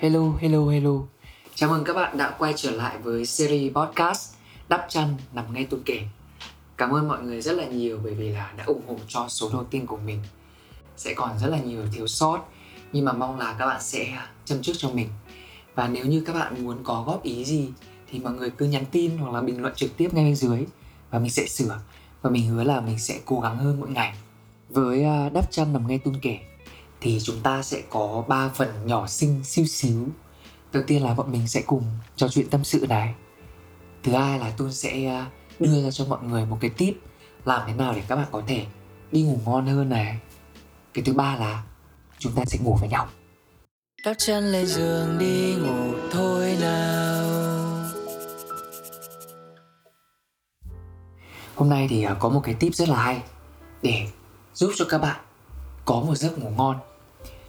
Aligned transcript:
Hello, 0.00 0.32
hello, 0.40 0.68
hello. 0.68 0.92
Chào 1.54 1.70
mừng 1.70 1.84
các 1.84 1.92
bạn 1.92 2.16
đã 2.16 2.34
quay 2.38 2.52
trở 2.56 2.70
lại 2.70 2.98
với 2.98 3.26
series 3.26 3.72
podcast 3.72 4.34
Đắp 4.68 4.86
chăn 4.88 5.16
nằm 5.32 5.54
ngay 5.54 5.66
tôi 5.70 5.80
kể. 5.84 6.00
Cảm 6.76 6.90
ơn 6.90 7.08
mọi 7.08 7.22
người 7.22 7.40
rất 7.40 7.52
là 7.52 7.66
nhiều 7.66 7.98
bởi 8.04 8.14
vì 8.14 8.28
là 8.28 8.52
đã 8.56 8.64
ủng 8.64 8.82
hộ 8.88 8.96
cho 9.08 9.26
số 9.28 9.50
đầu 9.52 9.64
tiên 9.64 9.86
của 9.86 9.96
mình. 9.96 10.20
Sẽ 10.96 11.14
còn 11.14 11.38
rất 11.38 11.46
là 11.48 11.58
nhiều 11.58 11.82
thiếu 11.92 12.06
sót 12.06 12.38
nhưng 12.92 13.04
mà 13.04 13.12
mong 13.12 13.38
là 13.38 13.56
các 13.58 13.66
bạn 13.66 13.80
sẽ 13.82 14.18
chăm 14.44 14.62
chút 14.62 14.72
cho 14.78 14.90
mình. 14.90 15.08
Và 15.74 15.88
nếu 15.88 16.06
như 16.06 16.22
các 16.26 16.32
bạn 16.32 16.64
muốn 16.64 16.84
có 16.84 17.04
góp 17.06 17.22
ý 17.22 17.44
gì 17.44 17.68
thì 18.10 18.18
mọi 18.18 18.32
người 18.32 18.50
cứ 18.50 18.66
nhắn 18.66 18.84
tin 18.90 19.18
hoặc 19.18 19.34
là 19.34 19.40
bình 19.40 19.62
luận 19.62 19.74
trực 19.76 19.96
tiếp 19.96 20.14
ngay 20.14 20.24
bên 20.24 20.36
dưới 20.36 20.66
và 21.10 21.18
mình 21.18 21.30
sẽ 21.30 21.46
sửa 21.46 21.80
và 22.22 22.30
mình 22.30 22.48
hứa 22.48 22.64
là 22.64 22.80
mình 22.80 22.98
sẽ 22.98 23.20
cố 23.24 23.40
gắng 23.40 23.56
hơn 23.56 23.80
mỗi 23.80 23.90
ngày. 23.90 24.14
Với 24.68 25.04
à, 25.04 25.28
đắp 25.28 25.50
chăn 25.50 25.72
nằm 25.72 25.88
ngay 25.88 25.98
tuôn 25.98 26.14
kể 26.22 26.38
thì 27.00 27.18
chúng 27.22 27.40
ta 27.40 27.62
sẽ 27.62 27.82
có 27.90 28.24
3 28.28 28.48
phần 28.48 28.86
nhỏ 28.86 29.06
xinh 29.06 29.44
siêu 29.44 29.66
xíu. 29.66 30.08
Đầu 30.72 30.82
tiên 30.86 31.02
là 31.02 31.14
bọn 31.14 31.32
mình 31.32 31.48
sẽ 31.48 31.62
cùng 31.66 31.84
trò 32.16 32.28
chuyện 32.28 32.50
tâm 32.50 32.64
sự 32.64 32.86
này. 32.88 33.14
Thứ 34.02 34.12
hai 34.12 34.38
là 34.38 34.52
tôi 34.56 34.72
sẽ 34.72 35.06
à, 35.06 35.30
đưa 35.58 35.82
ra 35.82 35.90
cho 35.90 36.04
mọi 36.04 36.22
người 36.22 36.46
một 36.46 36.58
cái 36.60 36.70
tip 36.70 36.94
làm 37.44 37.62
thế 37.66 37.74
nào 37.74 37.92
để 37.96 38.02
các 38.08 38.16
bạn 38.16 38.26
có 38.32 38.42
thể 38.46 38.66
đi 39.12 39.22
ngủ 39.22 39.40
ngon 39.44 39.66
hơn 39.66 39.88
này. 39.88 40.18
Cái 40.94 41.04
thứ 41.04 41.12
ba 41.12 41.36
là 41.36 41.62
chúng 42.18 42.32
ta 42.32 42.44
sẽ 42.44 42.58
ngủ 42.58 42.76
với 42.80 42.88
nhau. 42.88 43.08
Đắp 44.04 44.16
chân 44.18 44.52
lên 44.52 44.66
giường 44.66 45.18
đi 45.18 45.54
ngủ 45.54 45.94
thôi 46.12 46.56
nào. 46.60 47.48
Hôm 51.54 51.68
nay 51.68 51.86
thì 51.90 52.02
à, 52.02 52.14
có 52.14 52.28
một 52.28 52.40
cái 52.44 52.54
tip 52.54 52.74
rất 52.74 52.88
là 52.88 53.02
hay 53.02 53.22
để 53.82 54.06
giúp 54.54 54.72
cho 54.76 54.84
các 54.88 54.98
bạn 54.98 55.20
có 55.84 56.00
một 56.00 56.14
giấc 56.14 56.38
ngủ 56.38 56.50
ngon 56.56 56.76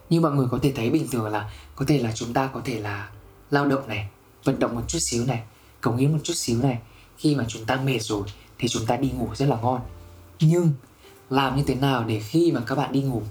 như 0.09 0.21
mọi 0.21 0.31
người 0.31 0.47
có 0.51 0.59
thể 0.61 0.71
thấy 0.75 0.89
bình 0.89 1.07
thường 1.11 1.25
là, 1.25 1.51
có 1.75 1.85
thể 1.87 1.99
là 1.99 2.11
chúng 2.15 2.33
ta 2.33 2.47
có 2.47 2.61
thể 2.65 2.79
là 2.79 3.09
lao 3.51 3.67
động 3.67 3.87
này, 3.87 4.09
vận 4.43 4.59
động 4.59 4.75
một 4.75 4.81
chút 4.87 4.99
xíu 4.99 5.25
này, 5.25 5.43
cống 5.81 5.97
hiến 5.97 6.11
một 6.11 6.19
chút 6.23 6.33
xíu 6.35 6.61
này. 6.61 6.79
Khi 7.17 7.35
mà 7.35 7.45
chúng 7.47 7.65
ta 7.65 7.75
mệt 7.75 7.99
rồi 8.01 8.23
thì 8.57 8.67
chúng 8.67 8.85
ta 8.85 8.97
đi 8.97 9.11
ngủ 9.11 9.27
rất 9.35 9.45
là 9.45 9.57
ngon. 9.61 9.81
Nhưng 10.39 10.71
làm 11.29 11.55
như 11.57 11.63
thế 11.67 11.75
nào 11.75 12.03
để 12.03 12.19
khi 12.19 12.51
mà 12.51 12.61
các 12.67 12.75
bạn 12.75 12.91
đi 12.91 13.01
ngủ, 13.01 13.21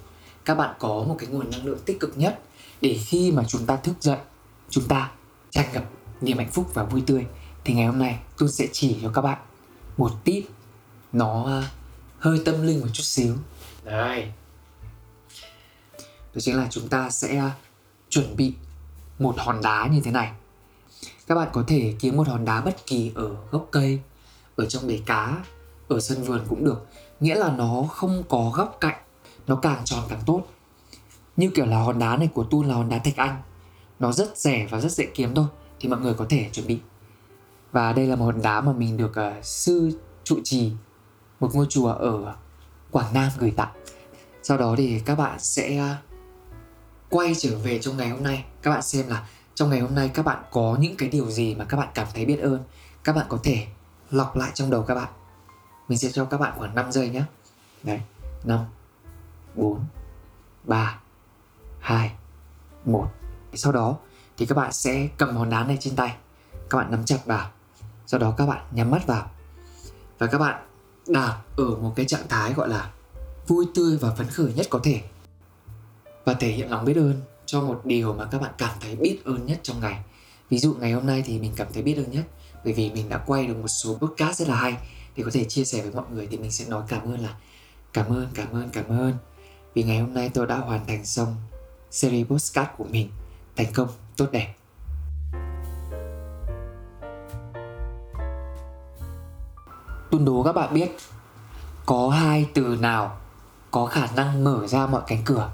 các 0.45 0.55
bạn 0.55 0.75
có 0.79 0.89
một 0.89 1.17
cái 1.19 1.29
nguồn 1.29 1.51
năng 1.51 1.67
lượng 1.67 1.79
tích 1.87 2.01
cực 2.01 2.19
nhất 2.19 2.41
để 2.81 2.99
khi 3.07 3.33
mà 3.33 3.45
chúng 3.49 3.67
ta 3.67 3.77
thức 3.77 3.97
dậy, 4.01 4.19
chúng 4.71 4.89
ta 4.89 5.11
tràn 5.51 5.73
ngập 5.73 5.85
niềm 6.21 6.39
hạnh 6.39 6.51
phúc 6.51 6.71
và 6.75 6.85
vui 6.85 7.03
tươi, 7.07 7.27
thì 7.65 7.75
ngày 7.75 7.87
hôm 7.87 7.99
nay 7.99 8.19
tôi 8.39 8.49
sẽ 8.49 8.67
chỉ 8.73 8.97
cho 9.03 9.11
các 9.15 9.23
bạn 9.23 9.39
một 9.97 10.11
tip 10.25 10.45
nó 11.13 11.45
ờ, 11.45 11.65
hơi 12.19 12.43
tâm 12.45 12.67
linh 12.67 12.81
một 12.81 12.87
chút 12.93 13.03
xíu. 13.03 13.35
Đây 13.85 14.33
đó 16.39 16.41
chính 16.41 16.57
là 16.57 16.67
chúng 16.71 16.89
ta 16.89 17.11
sẽ 17.11 17.37
ờ, 17.37 17.51
chuẩn 18.09 18.37
bị 18.37 18.55
một 19.19 19.35
hòn 19.39 19.61
đá 19.63 19.87
như 19.87 20.01
thế 20.01 20.11
này. 20.11 20.33
Các 21.27 21.35
bạn 21.35 21.49
có 21.53 21.65
thể 21.67 21.95
kiếm 22.01 22.17
một 22.17 22.29
hòn 22.29 22.45
đá 22.45 22.61
bất 22.61 22.87
kỳ 22.87 23.13
ở 23.15 23.37
gốc 23.51 23.69
cây 23.71 24.01
ở 24.57 24.67
trong 24.67 24.87
bể 24.87 25.01
cá 25.07 25.45
ở 25.89 26.01
sân 26.01 26.23
vườn 26.23 26.41
cũng 26.49 26.65
được. 26.65 26.87
Nghĩa 27.21 27.35
là 27.35 27.51
nó 27.57 27.83
không 27.91 28.23
có 28.29 28.53
góc 28.55 28.77
cạnh 28.81 28.99
nó 29.47 29.57
càng 29.57 29.85
tròn 29.85 30.05
càng 30.09 30.21
tốt. 30.27 30.43
Như 31.37 31.51
kiểu 31.55 31.67
là 31.67 31.83
hòn 31.83 31.99
đá 31.99 32.17
này 32.17 32.29
của 32.35 32.45
tu 32.45 32.65
là 32.65 32.75
hòn 32.75 32.89
đá 32.89 32.99
thạch 32.99 33.17
anh. 33.17 33.43
Nó 33.99 34.13
rất 34.13 34.39
rẻ 34.39 34.67
và 34.71 34.81
rất 34.81 34.93
dễ 34.93 35.07
kiếm 35.15 35.35
thôi 35.35 35.47
thì 35.81 35.89
mọi 35.89 36.01
người 36.01 36.15
có 36.15 36.27
thể 36.29 36.51
chuẩn 36.53 36.67
bị. 36.67 36.79
Và 37.73 37.93
đây 37.93 38.07
là 38.07 38.17
một 38.17 38.25
hòn 38.25 38.43
đá 38.43 38.61
mà 38.61 38.73
mình 38.73 38.97
được 38.97 39.13
uh, 39.39 39.45
sư 39.45 39.99
trụ 40.25 40.39
trì 40.45 40.73
một 41.41 41.55
ngôi 41.55 41.67
chùa 41.69 41.93
ở 41.93 42.35
Quảng 42.91 43.15
Nam 43.15 43.31
gửi 43.39 43.51
tặng. 43.51 43.73
Sau 44.43 44.59
đó 44.59 44.75
thì 44.79 45.01
các 45.05 45.15
bạn 45.15 45.39
sẽ 45.39 45.77
ờ, 45.77 45.97
quay 47.11 47.35
trở 47.39 47.59
về 47.59 47.79
trong 47.79 47.97
ngày 47.97 48.09
hôm 48.09 48.23
nay. 48.23 48.45
Các 48.63 48.71
bạn 48.71 48.83
xem 48.83 49.09
là 49.09 49.29
trong 49.55 49.71
ngày 49.71 49.81
hôm 49.81 49.95
nay 49.95 50.11
các 50.15 50.25
bạn 50.25 50.43
có 50.51 50.77
những 50.81 50.97
cái 50.97 51.09
điều 51.09 51.31
gì 51.31 51.55
mà 51.55 51.65
các 51.65 51.77
bạn 51.77 51.89
cảm 51.95 52.07
thấy 52.15 52.25
biết 52.25 52.41
ơn? 52.41 52.63
Các 53.05 53.17
bạn 53.17 53.27
có 53.29 53.39
thể 53.43 53.67
lọc 54.11 54.37
lại 54.37 54.51
trong 54.55 54.71
đầu 54.71 54.83
các 54.83 54.95
bạn. 54.95 55.09
Mình 55.89 55.99
sẽ 55.99 56.11
cho 56.13 56.25
các 56.25 56.41
bạn 56.41 56.53
khoảng 56.59 56.75
5 56.75 56.93
giây 56.93 57.09
nhé. 57.09 57.23
Đấy 57.83 58.01
5 58.45 58.65
4 59.55 59.85
3 60.65 60.99
2 61.81 62.13
1 62.85 63.09
sau 63.55 63.73
đó 63.73 63.97
thì 64.37 64.47
các 64.47 64.55
bạn 64.55 64.73
sẽ 64.73 65.09
cầm 65.19 65.37
hòn 65.37 65.51
đá 65.51 65.65
này 65.65 65.79
trên 65.81 65.97
tay. 65.97 66.17
Các 66.71 66.79
bạn 66.79 66.91
nắm 66.91 67.05
chặt 67.05 67.19
vào. 67.27 67.51
Sau 68.07 68.21
đó 68.21 68.35
các 68.37 68.47
bạn 68.47 68.67
nhắm 68.71 68.91
mắt 68.91 69.07
vào. 69.07 69.31
Và 70.19 70.27
các 70.27 70.39
bạn 70.39 70.67
đạt 71.07 71.37
ở 71.57 71.65
một 71.65 71.93
cái 71.97 72.07
trạng 72.07 72.29
thái 72.29 72.53
gọi 72.53 72.69
là 72.69 72.91
vui 73.47 73.67
tươi 73.75 73.99
và 74.01 74.15
phấn 74.15 74.27
khởi 74.27 74.53
nhất 74.53 74.67
có 74.71 74.81
thể 74.83 75.03
và 76.29 76.35
thể 76.35 76.49
hiện 76.49 76.71
lòng 76.71 76.85
biết 76.85 76.97
ơn 76.97 77.21
cho 77.47 77.61
một 77.61 77.81
điều 77.85 78.15
mà 78.15 78.25
các 78.25 78.41
bạn 78.43 78.53
cảm 78.59 78.75
thấy 78.81 78.97
biết 78.97 79.19
ơn 79.25 79.47
nhất 79.47 79.61
trong 79.63 79.81
ngày. 79.81 80.03
Ví 80.51 80.59
dụ 80.59 80.75
ngày 80.75 80.93
hôm 80.93 81.07
nay 81.07 81.23
thì 81.27 81.39
mình 81.39 81.53
cảm 81.57 81.67
thấy 81.75 81.83
biết 81.83 81.95
ơn 81.97 82.11
nhất, 82.11 82.25
bởi 82.65 82.73
vì 82.73 82.91
mình 82.91 83.09
đã 83.09 83.19
quay 83.27 83.47
được 83.47 83.57
một 83.63 83.69
số 83.69 83.99
podcast 83.99 84.39
rất 84.39 84.49
là 84.49 84.55
hay. 84.55 84.77
Để 85.17 85.25
có 85.25 85.31
thể 85.35 85.45
chia 85.45 85.65
sẻ 85.65 85.83
với 85.83 85.91
mọi 85.93 86.05
người 86.13 86.27
thì 86.31 86.39
mình 86.39 86.51
sẽ 86.51 86.65
nói 86.69 86.83
cảm 86.89 87.03
ơn 87.13 87.21
là 87.21 87.35
cảm 87.93 88.07
ơn 88.07 88.29
cảm 88.35 88.53
ơn 88.53 88.69
cảm 88.73 88.89
ơn. 88.89 89.15
Vì 89.75 89.83
ngày 89.83 89.99
hôm 89.99 90.15
nay 90.15 90.31
tôi 90.35 90.47
đã 90.47 90.57
hoàn 90.57 90.87
thành 90.87 91.07
xong 91.07 91.37
series 91.91 92.27
podcast 92.27 92.69
của 92.79 92.87
mình. 92.91 93.11
Thành 93.57 93.73
công, 93.75 93.89
tốt 94.17 94.27
đẹp. 94.33 94.55
Tuân 100.11 100.25
đố 100.25 100.43
các 100.43 100.53
bạn 100.53 100.75
biết, 100.75 100.89
có 101.87 102.09
hai 102.09 102.47
từ 102.55 102.79
nào 102.81 103.17
có 103.71 103.87
khả 103.87 104.07
năng 104.17 104.45
mở 104.45 104.67
ra 104.67 104.87
mọi 104.87 105.03
cánh 105.07 105.23
cửa? 105.25 105.51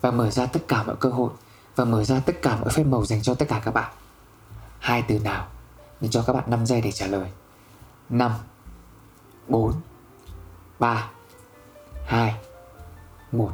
Và 0.00 0.10
mở 0.10 0.30
ra 0.30 0.46
tất 0.46 0.60
cả 0.68 0.82
mọi 0.82 0.96
cơ 0.96 1.08
hội 1.08 1.30
và 1.76 1.84
mở 1.84 2.04
ra 2.04 2.20
tất 2.20 2.42
cả 2.42 2.56
mọi 2.56 2.70
phép 2.70 2.84
màu 2.84 3.04
dành 3.04 3.22
cho 3.22 3.34
tất 3.34 3.46
cả 3.48 3.62
các 3.64 3.74
bạn. 3.74 3.92
Hai 4.78 5.02
từ 5.08 5.18
nào? 5.18 5.46
Mình 6.00 6.10
cho 6.10 6.22
các 6.26 6.32
bạn 6.32 6.44
5 6.46 6.66
giây 6.66 6.80
để 6.80 6.92
trả 6.92 7.06
lời. 7.06 7.30
5 8.08 8.32
4 9.48 9.72
3 10.78 11.10
2 12.06 12.34
1 13.32 13.50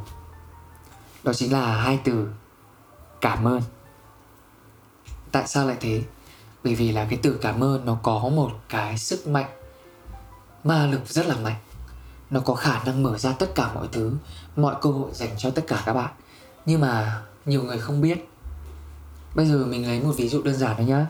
Đó 1.23 1.33
chính 1.33 1.53
là 1.53 1.81
hai 1.81 2.01
từ 2.05 2.29
cảm 3.21 3.45
ơn. 3.45 3.63
Tại 5.33 5.47
sao 5.47 5.67
lại 5.67 5.77
thế? 5.81 6.03
Bởi 6.65 6.75
vì 6.75 6.93
là 6.93 7.07
cái 7.11 7.19
từ 7.23 7.39
cảm 7.43 7.65
ơn 7.65 7.85
nó 7.85 7.99
có 8.03 8.19
một 8.19 8.51
cái 8.69 8.99
sức 8.99 9.27
mạnh, 9.27 9.51
ma 10.65 10.87
lực 10.87 11.09
rất 11.09 11.27
là 11.27 11.37
mạnh 11.37 11.57
nó 12.31 12.41
có 12.41 12.55
khả 12.55 12.85
năng 12.85 13.03
mở 13.03 13.19
ra 13.19 13.33
tất 13.33 13.55
cả 13.55 13.71
mọi 13.75 13.89
thứ, 13.93 14.13
mọi 14.57 14.75
cơ 14.81 14.91
hội 14.91 15.11
dành 15.13 15.31
cho 15.39 15.51
tất 15.51 15.63
cả 15.67 15.83
các 15.87 15.93
bạn 15.93 16.13
nhưng 16.67 16.81
mà 16.81 17.23
nhiều 17.45 17.63
người 17.63 17.79
không 17.79 18.01
biết. 18.01 18.29
Bây 19.35 19.47
giờ 19.47 19.67
mình 19.67 19.87
lấy 19.87 20.01
một 20.01 20.13
ví 20.17 20.29
dụ 20.29 20.43
đơn 20.43 20.55
giản 20.55 20.77
thôi 20.77 20.87
nhá. 20.87 21.07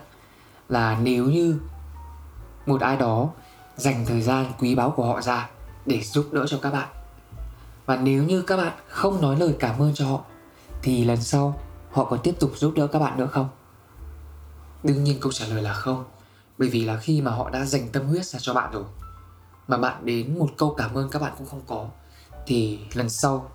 Là 0.69 0.99
nếu 1.01 1.25
như 1.25 1.59
một 2.65 2.81
ai 2.81 2.97
đó 2.97 3.29
dành 3.77 4.05
thời 4.05 4.21
gian 4.21 4.51
quý 4.59 4.75
báu 4.75 4.91
của 4.91 5.05
họ 5.05 5.21
ra 5.21 5.49
để 5.85 6.01
giúp 6.01 6.29
đỡ 6.31 6.45
cho 6.47 6.59
các 6.61 6.73
bạn, 6.73 6.89
và 7.85 7.95
nếu 7.95 8.23
như 8.23 8.41
các 8.41 8.57
bạn 8.57 8.73
không 8.87 9.21
nói 9.21 9.35
lời 9.35 9.55
cảm 9.59 9.81
ơn 9.81 9.93
cho 9.93 10.07
họ, 10.07 10.21
thì 10.81 11.05
lần 11.05 11.21
sau 11.21 11.59
họ 11.91 12.03
có 12.03 12.17
tiếp 12.17 12.35
tục 12.39 12.51
giúp 12.55 12.73
đỡ 12.75 12.87
các 12.87 12.99
bạn 12.99 13.17
nữa 13.17 13.27
không? 13.31 13.49
Đương 14.83 15.03
nhiên 15.03 15.17
câu 15.21 15.31
trả 15.31 15.45
lời 15.45 15.61
là 15.61 15.73
không, 15.73 16.05
bởi 16.57 16.69
vì 16.69 16.85
là 16.85 16.97
khi 16.97 17.21
mà 17.21 17.31
họ 17.31 17.49
đã 17.49 17.65
dành 17.65 17.89
tâm 17.89 18.07
huyết 18.07 18.25
ra 18.25 18.39
cho 18.39 18.53
bạn 18.53 18.71
rồi, 18.71 18.83
mà 19.67 19.77
bạn 19.77 20.05
đến 20.05 20.39
một 20.39 20.49
câu 20.57 20.75
cảm 20.77 20.93
ơn 20.93 21.09
các 21.09 21.21
bạn 21.21 21.33
cũng 21.37 21.47
không 21.47 21.61
có, 21.67 21.89
thì 22.45 22.79
lần 22.93 23.09
sau 23.09 23.51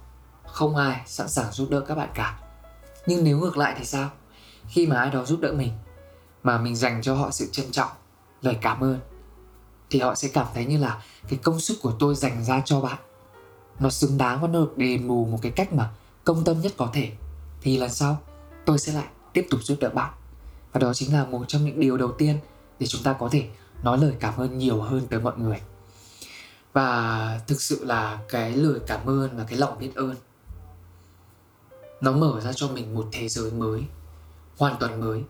không 0.47 0.77
ai 0.77 1.01
sẵn 1.07 1.29
sàng 1.29 1.53
giúp 1.53 1.71
đỡ 1.71 1.81
các 1.81 1.95
bạn 1.95 2.09
cả. 2.15 2.39
Nhưng 3.07 3.25
nếu 3.25 3.39
ngược 3.39 3.57
lại 3.57 3.75
thì 3.79 3.85
sao? 3.85 4.11
Khi 4.69 4.87
mà 4.87 4.99
ai 4.99 5.11
đó 5.11 5.25
giúp 5.25 5.41
đỡ 5.41 5.53
mình, 5.53 5.73
mà 6.43 6.59
mình 6.59 6.77
dành 6.77 7.03
cho 7.03 7.15
họ 7.15 7.31
sự 7.31 7.49
trân 7.53 7.71
trọng, 7.71 7.91
lời 8.43 8.57
cảm 8.61 8.81
ơn, 8.81 9.01
thì 9.91 10.01
họ 10.01 10.15
sẽ 10.15 10.29
cảm 10.29 10.47
thấy 10.55 10.65
như 10.65 10.79
là 10.79 11.03
cái 11.29 11.39
công 11.43 11.61
sức 11.61 11.79
của 11.83 11.93
tôi 11.99 12.15
dành 12.15 12.45
ra 12.45 12.63
cho 12.65 12.81
bạn. 12.81 12.99
Nó 13.79 13.91
xứng 13.91 14.19
đáng 14.19 14.41
và 14.41 14.49
nó 14.49 14.61
được 14.61 14.79
đền 14.79 15.09
bù 15.09 15.25
một 15.25 15.39
cái 15.43 15.53
cách 15.53 15.73
mà 15.73 15.91
công 16.25 16.45
tâm 16.45 16.61
nhất 16.61 16.73
có 16.77 16.91
thể. 16.93 17.13
Thì 17.63 17.79
lần 17.79 17.91
sau, 17.91 18.19
tôi 18.65 18.79
sẽ 18.79 18.93
lại 18.93 19.07
tiếp 19.33 19.47
tục 19.51 19.61
giúp 19.63 19.77
đỡ 19.81 19.89
bạn. 19.89 20.13
Và 20.73 20.81
đó 20.81 20.95
chính 20.95 21.13
là 21.13 21.25
một 21.25 21.45
trong 21.49 21.65
những 21.65 21.81
điều 21.81 21.97
đầu 21.97 22.13
tiên 22.13 22.39
để 22.79 22.87
chúng 22.87 23.03
ta 23.03 23.13
có 23.13 23.29
thể 23.29 23.49
nói 23.83 23.99
lời 23.99 24.15
cảm 24.21 24.37
ơn 24.37 24.59
nhiều 24.59 24.81
hơn 24.81 25.07
tới 25.11 25.21
mọi 25.21 25.33
người. 25.37 25.61
Và 26.73 27.41
thực 27.47 27.63
sự 27.63 27.85
là 27.85 28.19
cái 28.29 28.53
lời 28.53 28.81
cảm 28.87 29.07
ơn 29.07 29.37
và 29.37 29.45
cái 29.45 29.59
lòng 29.59 29.79
biết 29.79 29.91
ơn 29.95 30.15
nó 32.03 32.13
mở 32.13 32.41
ra 32.41 32.53
cho 32.53 32.69
mình 32.69 32.95
một 32.95 33.07
thế 33.13 33.29
giới 33.29 33.51
mới, 33.51 33.83
hoàn 34.59 34.77
toàn 34.81 35.01
mới. 35.01 35.23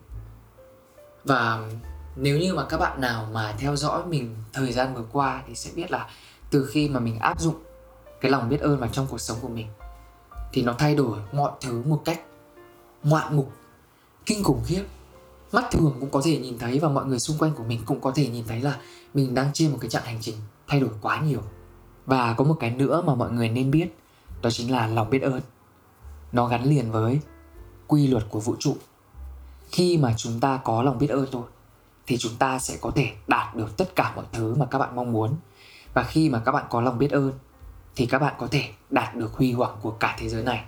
Và 1.25 1.69
nếu 2.15 2.37
như 2.37 2.53
mà 2.53 2.65
các 2.65 2.77
bạn 2.77 3.01
nào 3.01 3.27
mà 3.33 3.55
theo 3.57 3.75
dõi 3.75 4.05
mình 4.05 4.35
thời 4.53 4.71
gian 4.71 4.95
vừa 4.95 5.05
qua 5.11 5.43
thì 5.47 5.55
sẽ 5.55 5.71
biết 5.75 5.91
là 5.91 6.09
từ 6.51 6.65
khi 6.65 6.89
mà 6.89 6.99
mình 6.99 7.19
áp 7.19 7.41
dụng 7.41 7.55
cái 8.21 8.31
lòng 8.31 8.49
biết 8.49 8.61
ơn 8.61 8.79
vào 8.79 8.89
trong 8.93 9.07
cuộc 9.09 9.21
sống 9.21 9.37
của 9.41 9.47
mình, 9.47 9.67
thì 10.53 10.61
nó 10.61 10.75
thay 10.77 10.95
đổi 10.95 11.19
mọi 11.31 11.51
thứ 11.61 11.83
một 11.85 12.01
cách 12.05 12.21
ngoạn 13.03 13.37
mục, 13.37 13.53
kinh 14.25 14.43
khủng 14.43 14.61
khiếp. 14.65 14.83
Mắt 15.51 15.65
thường 15.71 15.95
cũng 15.99 16.09
có 16.09 16.21
thể 16.25 16.37
nhìn 16.37 16.57
thấy 16.57 16.79
và 16.79 16.89
mọi 16.89 17.05
người 17.05 17.19
xung 17.19 17.37
quanh 17.37 17.51
của 17.55 17.63
mình 17.63 17.81
cũng 17.85 18.01
có 18.01 18.11
thể 18.15 18.27
nhìn 18.27 18.43
thấy 18.47 18.61
là 18.61 18.77
mình 19.13 19.35
đang 19.35 19.49
trên 19.53 19.71
một 19.71 19.77
cái 19.81 19.89
chặng 19.89 20.03
hành 20.03 20.17
trình 20.21 20.35
thay 20.67 20.79
đổi 20.79 20.89
quá 21.01 21.21
nhiều. 21.21 21.41
Và 22.05 22.33
có 22.33 22.43
một 22.43 22.55
cái 22.59 22.69
nữa 22.69 23.03
mà 23.05 23.15
mọi 23.15 23.31
người 23.31 23.49
nên 23.49 23.71
biết, 23.71 23.87
đó 24.41 24.49
chính 24.49 24.71
là 24.71 24.87
lòng 24.87 25.09
biết 25.09 25.21
ơn 25.21 25.41
nó 26.33 26.47
gắn 26.47 26.63
liền 26.63 26.91
với 26.91 27.19
quy 27.87 28.07
luật 28.07 28.23
của 28.29 28.39
vũ 28.39 28.55
trụ. 28.59 28.77
Khi 29.71 29.97
mà 29.97 30.13
chúng 30.17 30.39
ta 30.39 30.59
có 30.63 30.83
lòng 30.83 30.97
biết 30.97 31.09
ơn 31.09 31.27
thôi 31.31 31.43
thì 32.07 32.17
chúng 32.17 32.35
ta 32.39 32.59
sẽ 32.59 32.77
có 32.81 32.91
thể 32.95 33.11
đạt 33.27 33.55
được 33.55 33.77
tất 33.77 33.95
cả 33.95 34.13
mọi 34.15 34.25
thứ 34.31 34.55
mà 34.55 34.65
các 34.65 34.79
bạn 34.79 34.95
mong 34.95 35.11
muốn. 35.11 35.35
Và 35.93 36.03
khi 36.03 36.29
mà 36.29 36.39
các 36.39 36.51
bạn 36.51 36.65
có 36.69 36.81
lòng 36.81 36.97
biết 36.97 37.11
ơn, 37.11 37.31
thì 37.95 38.05
các 38.05 38.19
bạn 38.19 38.33
có 38.39 38.47
thể 38.47 38.69
đạt 38.89 39.15
được 39.15 39.33
huy 39.33 39.51
hoàng 39.51 39.77
của 39.81 39.91
cả 39.91 40.15
thế 40.19 40.29
giới 40.29 40.43
này. 40.43 40.63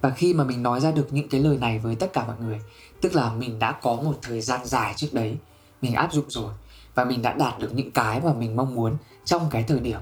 Và 0.00 0.10
khi 0.10 0.34
mà 0.34 0.44
mình 0.44 0.62
nói 0.62 0.80
ra 0.80 0.90
được 0.90 1.12
những 1.12 1.28
cái 1.28 1.40
lời 1.40 1.58
này 1.58 1.78
với 1.78 1.94
tất 1.94 2.12
cả 2.12 2.26
mọi 2.26 2.36
người, 2.40 2.60
tức 3.00 3.14
là 3.14 3.32
mình 3.32 3.58
đã 3.58 3.72
có 3.72 3.94
một 3.94 4.18
thời 4.22 4.40
gian 4.40 4.60
dài 4.64 4.94
trước 4.96 5.08
đấy, 5.12 5.36
mình 5.82 5.94
áp 5.94 6.12
dụng 6.12 6.24
rồi, 6.28 6.52
và 6.94 7.04
mình 7.04 7.22
đã 7.22 7.32
đạt 7.32 7.58
được 7.58 7.74
những 7.74 7.90
cái 7.90 8.20
mà 8.20 8.32
mình 8.32 8.56
mong 8.56 8.74
muốn 8.74 8.96
trong 9.24 9.48
cái 9.50 9.62
thời 9.62 9.80
điểm 9.80 10.00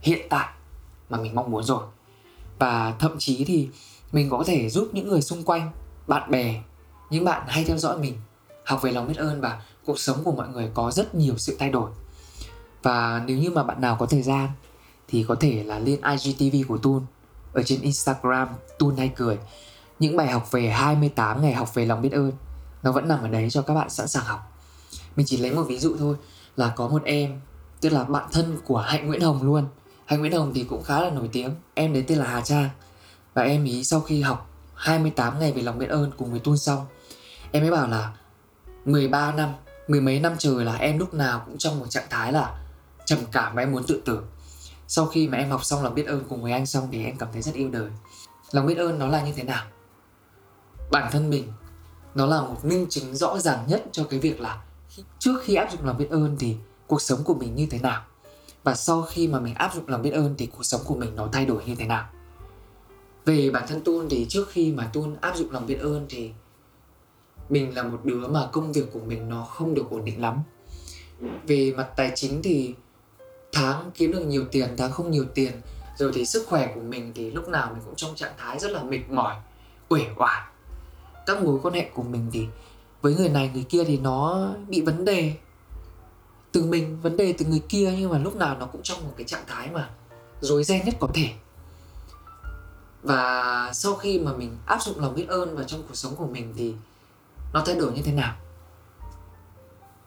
hiện 0.00 0.26
tại 0.30 0.48
mà 1.10 1.18
mình 1.18 1.34
mong 1.34 1.50
muốn 1.50 1.64
rồi. 1.64 1.84
Và 2.58 2.94
thậm 2.98 3.16
chí 3.18 3.44
thì 3.44 3.68
mình 4.14 4.30
có 4.30 4.44
thể 4.46 4.68
giúp 4.68 4.88
những 4.92 5.08
người 5.08 5.22
xung 5.22 5.44
quanh, 5.44 5.70
bạn 6.06 6.30
bè, 6.30 6.62
những 7.10 7.24
bạn 7.24 7.42
hay 7.46 7.64
theo 7.64 7.78
dõi 7.78 7.98
mình, 7.98 8.14
học 8.64 8.82
về 8.82 8.92
lòng 8.92 9.08
biết 9.08 9.16
ơn 9.16 9.40
và 9.40 9.62
cuộc 9.84 9.98
sống 9.98 10.24
của 10.24 10.32
mọi 10.32 10.48
người 10.48 10.70
có 10.74 10.90
rất 10.90 11.14
nhiều 11.14 11.34
sự 11.38 11.56
thay 11.58 11.70
đổi. 11.70 11.90
Và 12.82 13.22
nếu 13.26 13.38
như 13.38 13.50
mà 13.50 13.62
bạn 13.62 13.80
nào 13.80 13.96
có 14.00 14.06
thời 14.06 14.22
gian 14.22 14.48
thì 15.08 15.24
có 15.28 15.34
thể 15.40 15.64
là 15.64 15.78
lên 15.78 16.00
IGTV 16.00 16.68
của 16.68 16.78
Tun 16.78 17.02
ở 17.52 17.62
trên 17.62 17.80
Instagram 17.80 18.48
Tun 18.78 18.96
hay 18.96 19.12
cười. 19.16 19.38
Những 19.98 20.16
bài 20.16 20.26
học 20.28 20.52
về 20.52 20.68
28 20.68 21.42
ngày 21.42 21.52
học 21.52 21.74
về 21.74 21.86
lòng 21.86 22.02
biết 22.02 22.12
ơn, 22.12 22.32
nó 22.82 22.92
vẫn 22.92 23.08
nằm 23.08 23.20
ở 23.22 23.28
đấy 23.28 23.50
cho 23.50 23.62
các 23.62 23.74
bạn 23.74 23.90
sẵn 23.90 24.08
sàng 24.08 24.24
học. 24.24 24.52
Mình 25.16 25.26
chỉ 25.26 25.36
lấy 25.36 25.52
một 25.52 25.64
ví 25.68 25.78
dụ 25.78 25.96
thôi 25.98 26.16
là 26.56 26.72
có 26.76 26.88
một 26.88 27.02
em, 27.04 27.40
tức 27.80 27.88
là 27.88 28.04
bạn 28.04 28.28
thân 28.32 28.58
của 28.64 28.78
Hạnh 28.78 29.06
Nguyễn 29.06 29.20
Hồng 29.20 29.42
luôn. 29.42 29.66
Hạnh 30.04 30.20
Nguyễn 30.20 30.32
Hồng 30.32 30.52
thì 30.54 30.64
cũng 30.64 30.82
khá 30.82 31.00
là 31.00 31.10
nổi 31.10 31.28
tiếng, 31.32 31.54
em 31.74 31.92
đấy 31.92 32.04
tên 32.06 32.18
là 32.18 32.26
Hà 32.26 32.40
Trang 32.40 32.68
và 33.34 33.42
em 33.42 33.64
ý 33.64 33.84
sau 33.84 34.00
khi 34.00 34.22
học 34.22 34.50
28 34.74 35.38
ngày 35.38 35.52
về 35.52 35.62
lòng 35.62 35.78
biết 35.78 35.88
ơn 35.88 36.10
cùng 36.18 36.30
với 36.30 36.40
Tun 36.40 36.56
xong, 36.56 36.86
em 37.52 37.62
mới 37.62 37.70
bảo 37.70 37.88
là 37.88 38.12
13 38.84 39.32
năm, 39.32 39.52
mười 39.88 40.00
mấy 40.00 40.20
năm 40.20 40.34
trời 40.38 40.64
là 40.64 40.76
em 40.76 40.98
lúc 40.98 41.14
nào 41.14 41.42
cũng 41.46 41.58
trong 41.58 41.80
một 41.80 41.86
trạng 41.90 42.06
thái 42.10 42.32
là 42.32 42.64
trầm 43.04 43.18
cảm 43.32 43.54
và 43.54 43.62
em 43.62 43.72
muốn 43.72 43.84
tự 43.86 44.02
tử. 44.04 44.20
Sau 44.88 45.06
khi 45.06 45.28
mà 45.28 45.38
em 45.38 45.50
học 45.50 45.64
xong 45.64 45.82
lòng 45.82 45.94
biết 45.94 46.06
ơn 46.06 46.24
cùng 46.28 46.42
với 46.42 46.52
anh 46.52 46.66
xong 46.66 46.88
thì 46.92 47.04
em 47.04 47.16
cảm 47.16 47.28
thấy 47.32 47.42
rất 47.42 47.54
yêu 47.54 47.70
đời. 47.70 47.90
Lòng 48.52 48.66
biết 48.66 48.78
ơn 48.78 48.98
nó 48.98 49.06
là 49.06 49.24
như 49.24 49.32
thế 49.36 49.42
nào? 49.42 49.64
Bản 50.90 51.12
thân 51.12 51.30
mình, 51.30 51.52
nó 52.14 52.26
là 52.26 52.40
một 52.40 52.64
minh 52.64 52.86
chứng 52.90 53.16
rõ 53.16 53.38
ràng 53.38 53.64
nhất 53.68 53.84
cho 53.92 54.04
cái 54.04 54.20
việc 54.20 54.40
là 54.40 54.62
trước 55.18 55.42
khi 55.44 55.54
áp 55.54 55.72
dụng 55.72 55.86
lòng 55.86 55.98
biết 55.98 56.10
ơn 56.10 56.36
thì 56.38 56.56
cuộc 56.86 57.02
sống 57.02 57.24
của 57.24 57.34
mình 57.34 57.54
như 57.54 57.66
thế 57.70 57.78
nào? 57.78 58.02
Và 58.64 58.74
sau 58.74 59.02
khi 59.02 59.28
mà 59.28 59.40
mình 59.40 59.54
áp 59.54 59.74
dụng 59.74 59.88
lòng 59.88 60.02
biết 60.02 60.10
ơn 60.10 60.34
thì 60.38 60.46
cuộc 60.46 60.62
sống 60.62 60.80
của 60.84 60.94
mình 60.94 61.16
nó 61.16 61.28
thay 61.32 61.46
đổi 61.46 61.64
như 61.64 61.74
thế 61.74 61.86
nào? 61.86 62.08
Về 63.24 63.50
bản 63.50 63.64
thân 63.68 63.80
Tun 63.80 64.08
thì 64.10 64.26
trước 64.28 64.48
khi 64.50 64.72
mà 64.72 64.90
Tun 64.92 65.16
áp 65.20 65.36
dụng 65.36 65.50
lòng 65.50 65.66
biết 65.66 65.78
ơn 65.80 66.06
thì 66.08 66.30
mình 67.48 67.74
là 67.74 67.82
một 67.82 68.00
đứa 68.04 68.28
mà 68.28 68.48
công 68.52 68.72
việc 68.72 68.92
của 68.92 69.00
mình 69.00 69.28
nó 69.28 69.44
không 69.44 69.74
được 69.74 69.90
ổn 69.90 70.04
định 70.04 70.20
lắm. 70.20 70.38
Về 71.46 71.72
mặt 71.76 71.88
tài 71.96 72.12
chính 72.14 72.42
thì 72.42 72.74
tháng 73.52 73.90
kiếm 73.94 74.12
được 74.12 74.24
nhiều 74.24 74.44
tiền, 74.50 74.68
tháng 74.76 74.92
không 74.92 75.10
nhiều 75.10 75.24
tiền. 75.34 75.52
Rồi 75.98 76.12
thì 76.14 76.26
sức 76.26 76.46
khỏe 76.48 76.72
của 76.74 76.80
mình 76.80 77.12
thì 77.14 77.30
lúc 77.30 77.48
nào 77.48 77.70
mình 77.72 77.82
cũng 77.84 77.94
trong 77.96 78.14
trạng 78.14 78.32
thái 78.38 78.58
rất 78.58 78.70
là 78.70 78.82
mệt 78.82 79.10
mỏi, 79.10 79.36
uể 79.88 80.06
oải. 80.16 80.42
Các 81.26 81.42
mối 81.42 81.58
quan 81.62 81.74
hệ 81.74 81.88
của 81.94 82.02
mình 82.02 82.30
thì 82.32 82.46
với 83.02 83.14
người 83.14 83.28
này, 83.28 83.50
người 83.54 83.64
kia 83.68 83.84
thì 83.84 83.98
nó 83.98 84.48
bị 84.68 84.80
vấn 84.80 85.04
đề 85.04 85.32
từ 86.52 86.64
mình, 86.64 87.00
vấn 87.02 87.16
đề 87.16 87.34
từ 87.38 87.46
người 87.46 87.62
kia. 87.68 87.94
Nhưng 87.98 88.10
mà 88.10 88.18
lúc 88.18 88.36
nào 88.36 88.56
nó 88.58 88.66
cũng 88.66 88.82
trong 88.82 89.04
một 89.04 89.12
cái 89.16 89.24
trạng 89.24 89.44
thái 89.46 89.70
mà 89.70 89.90
rối 90.40 90.64
ren 90.64 90.84
nhất 90.84 90.94
có 91.00 91.08
thể 91.14 91.28
và 93.04 93.70
sau 93.72 93.94
khi 93.94 94.18
mà 94.18 94.32
mình 94.32 94.56
áp 94.66 94.82
dụng 94.82 95.00
lòng 95.00 95.14
biết 95.14 95.28
ơn 95.28 95.56
vào 95.56 95.64
trong 95.64 95.82
cuộc 95.82 95.94
sống 95.94 96.16
của 96.16 96.26
mình 96.26 96.54
thì 96.56 96.74
nó 97.52 97.62
thay 97.66 97.74
đổi 97.74 97.92
như 97.92 98.02
thế 98.02 98.12
nào? 98.12 98.34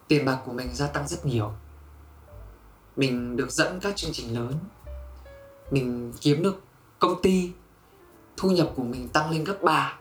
Tiền 0.07 0.25
bạc 0.25 0.37
của 0.45 0.53
mình 0.53 0.69
gia 0.73 0.87
tăng 0.87 1.07
rất 1.07 1.25
nhiều. 1.25 1.51
Mình 2.95 3.37
được 3.37 3.51
dẫn 3.51 3.79
các 3.79 3.95
chương 3.95 4.11
trình 4.13 4.33
lớn. 4.33 4.53
Mình 5.71 6.13
kiếm 6.21 6.43
được 6.43 6.61
công 6.99 7.21
ty. 7.21 7.51
Thu 8.37 8.51
nhập 8.51 8.69
của 8.75 8.83
mình 8.83 9.09
tăng 9.09 9.31
lên 9.31 9.43
gấp 9.43 9.57
3 9.61 9.95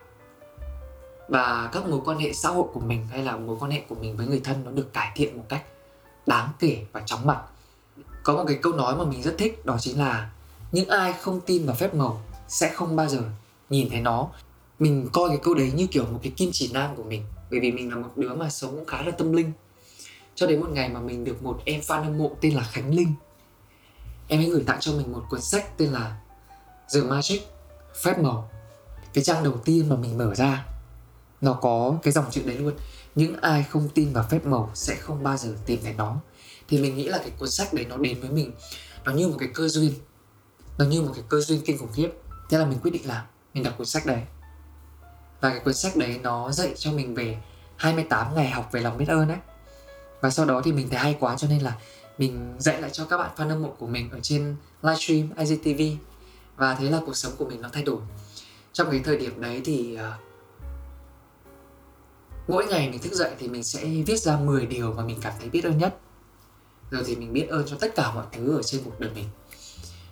và 1.28 1.68
các 1.72 1.86
mối 1.86 2.00
quan 2.04 2.18
hệ 2.18 2.32
xã 2.32 2.48
hội 2.48 2.66
của 2.72 2.80
mình 2.80 3.06
hay 3.06 3.22
là 3.22 3.36
mối 3.36 3.56
quan 3.60 3.70
hệ 3.70 3.82
của 3.88 3.94
mình 3.94 4.16
với 4.16 4.26
người 4.26 4.40
thân 4.44 4.64
nó 4.64 4.70
được 4.70 4.92
cải 4.92 5.12
thiện 5.14 5.38
một 5.38 5.44
cách 5.48 5.64
đáng 6.26 6.48
kể 6.58 6.86
và 6.92 7.02
chóng 7.06 7.26
mặt. 7.26 7.42
Có 8.22 8.32
một 8.32 8.44
cái 8.48 8.58
câu 8.62 8.72
nói 8.72 8.96
mà 8.96 9.04
mình 9.04 9.22
rất 9.22 9.34
thích, 9.38 9.66
đó 9.66 9.76
chính 9.80 9.98
là 9.98 10.30
những 10.72 10.88
ai 10.88 11.12
không 11.12 11.40
tin 11.40 11.66
vào 11.66 11.76
phép 11.76 11.94
màu 11.94 12.22
sẽ 12.48 12.72
không 12.74 12.96
bao 12.96 13.08
giờ 13.08 13.22
nhìn 13.70 13.88
thấy 13.90 14.00
nó. 14.00 14.28
Mình 14.78 15.08
coi 15.12 15.28
cái 15.28 15.38
câu 15.42 15.54
đấy 15.54 15.72
như 15.74 15.86
kiểu 15.86 16.06
một 16.06 16.20
cái 16.22 16.32
kim 16.36 16.50
chỉ 16.52 16.70
nam 16.72 16.96
của 16.96 17.02
mình, 17.02 17.24
bởi 17.50 17.60
vì 17.60 17.72
mình 17.72 17.90
là 17.90 17.96
một 17.96 18.10
đứa 18.16 18.34
mà 18.34 18.50
sống 18.50 18.70
cũng 18.70 18.86
khá 18.86 19.02
là 19.02 19.10
tâm 19.10 19.32
linh. 19.32 19.52
Cho 20.34 20.46
đến 20.46 20.60
một 20.60 20.70
ngày 20.70 20.88
mà 20.88 21.00
mình 21.00 21.24
được 21.24 21.42
một 21.42 21.60
em 21.64 21.80
fan 21.80 22.02
hâm 22.02 22.18
mộ 22.18 22.36
tên 22.40 22.54
là 22.54 22.62
Khánh 22.62 22.94
Linh. 22.94 23.14
Em 24.28 24.40
ấy 24.40 24.50
gửi 24.50 24.62
tặng 24.66 24.80
cho 24.80 24.92
mình 24.92 25.12
một 25.12 25.22
cuốn 25.30 25.40
sách 25.40 25.78
tên 25.78 25.88
là 25.88 26.20
The 26.94 27.00
Magic 27.00 27.40
phép 28.02 28.18
màu. 28.18 28.50
Cái 29.14 29.24
trang 29.24 29.44
đầu 29.44 29.58
tiên 29.64 29.88
mà 29.88 29.96
mình 29.96 30.18
mở 30.18 30.34
ra, 30.34 30.66
nó 31.40 31.52
có 31.52 31.98
cái 32.02 32.12
dòng 32.12 32.30
chữ 32.30 32.42
đấy 32.44 32.58
luôn. 32.58 32.74
Những 33.14 33.36
ai 33.40 33.62
không 33.62 33.88
tin 33.94 34.12
vào 34.12 34.24
phép 34.30 34.46
màu 34.46 34.70
sẽ 34.74 34.94
không 34.94 35.22
bao 35.22 35.36
giờ 35.36 35.56
tìm 35.66 35.78
thấy 35.82 35.92
nó. 35.92 36.16
Thì 36.68 36.78
mình 36.78 36.96
nghĩ 36.96 37.08
là 37.08 37.18
cái 37.18 37.30
cuốn 37.38 37.50
sách 37.50 37.74
đấy 37.74 37.86
nó 37.88 37.96
đến 37.96 38.20
với 38.20 38.30
mình. 38.30 38.52
Nó 39.04 39.12
như 39.12 39.28
một 39.28 39.36
cái 39.38 39.48
cơ 39.54 39.68
duyên. 39.68 39.92
Nó 40.78 40.84
như 40.84 41.02
một 41.02 41.12
cái 41.14 41.24
cơ 41.28 41.40
duyên 41.40 41.60
kinh 41.64 41.78
khủng 41.78 41.92
khiếp 41.92 42.10
thế 42.50 42.58
là 42.58 42.64
mình 42.64 42.78
quyết 42.82 42.90
định 42.90 43.08
là 43.08 43.26
mình 43.54 43.64
đọc 43.64 43.74
cuốn 43.78 43.86
sách 43.86 44.06
đấy. 44.06 44.22
Và 45.40 45.50
cái 45.50 45.60
cuốn 45.60 45.74
sách 45.74 45.96
đấy 45.96 46.20
nó 46.22 46.52
dạy 46.52 46.72
cho 46.76 46.92
mình 46.92 47.14
về 47.14 47.38
28 47.76 48.34
ngày 48.34 48.50
học 48.50 48.68
về 48.72 48.80
lòng 48.80 48.98
biết 48.98 49.08
ơn 49.08 49.28
ấy. 49.28 49.38
Và 50.20 50.30
sau 50.30 50.46
đó 50.46 50.62
thì 50.64 50.72
mình 50.72 50.88
thấy 50.88 50.98
hay 50.98 51.16
quá 51.20 51.36
cho 51.36 51.48
nên 51.48 51.62
là 51.62 51.76
mình 52.18 52.56
dạy 52.58 52.80
lại 52.80 52.90
cho 52.90 53.04
các 53.04 53.18
bạn 53.18 53.30
fan 53.36 53.48
hâm 53.48 53.62
mộ 53.62 53.74
của 53.78 53.86
mình 53.86 54.10
ở 54.10 54.20
trên 54.22 54.56
livestream 54.82 55.28
IGTV 55.36 55.82
và 56.56 56.74
thế 56.74 56.90
là 56.90 57.00
cuộc 57.06 57.16
sống 57.16 57.32
của 57.38 57.44
mình 57.44 57.60
nó 57.60 57.68
thay 57.72 57.82
đổi. 57.82 58.00
Trong 58.72 58.90
cái 58.90 59.00
thời 59.04 59.16
điểm 59.16 59.40
đấy 59.40 59.60
thì 59.64 59.98
uh, 59.98 60.20
mỗi 62.48 62.66
ngày 62.66 62.90
mình 62.90 63.00
thức 63.00 63.12
dậy 63.12 63.30
thì 63.38 63.48
mình 63.48 63.64
sẽ 63.64 63.84
viết 64.06 64.16
ra 64.16 64.36
10 64.36 64.66
điều 64.66 64.92
mà 64.92 65.02
mình 65.02 65.18
cảm 65.22 65.32
thấy 65.40 65.48
biết 65.48 65.64
ơn 65.64 65.78
nhất. 65.78 65.98
Rồi 66.90 67.02
thì 67.06 67.16
mình 67.16 67.32
biết 67.32 67.46
ơn 67.48 67.66
cho 67.66 67.76
tất 67.80 67.94
cả 67.94 68.12
mọi 68.14 68.24
thứ 68.32 68.56
ở 68.56 68.62
trên 68.62 68.82
cuộc 68.84 69.00
đời 69.00 69.10
mình 69.14 69.24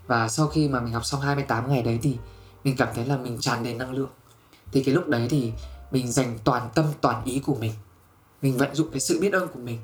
và 0.06 0.28
sau 0.28 0.46
khi 0.46 0.68
mà 0.68 0.80
mình 0.80 0.92
học 0.92 1.04
xong 1.04 1.20
28 1.20 1.68
ngày 1.68 1.82
đấy 1.82 1.98
thì 2.02 2.16
mình 2.64 2.76
cảm 2.76 2.88
thấy 2.94 3.06
là 3.06 3.16
mình 3.16 3.38
tràn 3.40 3.64
đầy 3.64 3.74
năng 3.74 3.92
lượng. 3.92 4.10
Thì 4.72 4.82
cái 4.84 4.94
lúc 4.94 5.08
đấy 5.08 5.26
thì 5.30 5.52
mình 5.90 6.12
dành 6.12 6.38
toàn 6.44 6.68
tâm, 6.74 6.84
toàn 7.00 7.24
ý 7.24 7.40
của 7.46 7.54
mình. 7.54 7.72
Mình 8.42 8.56
vận 8.56 8.74
dụng 8.74 8.90
cái 8.90 9.00
sự 9.00 9.20
biết 9.20 9.32
ơn 9.32 9.48
của 9.48 9.58
mình 9.58 9.78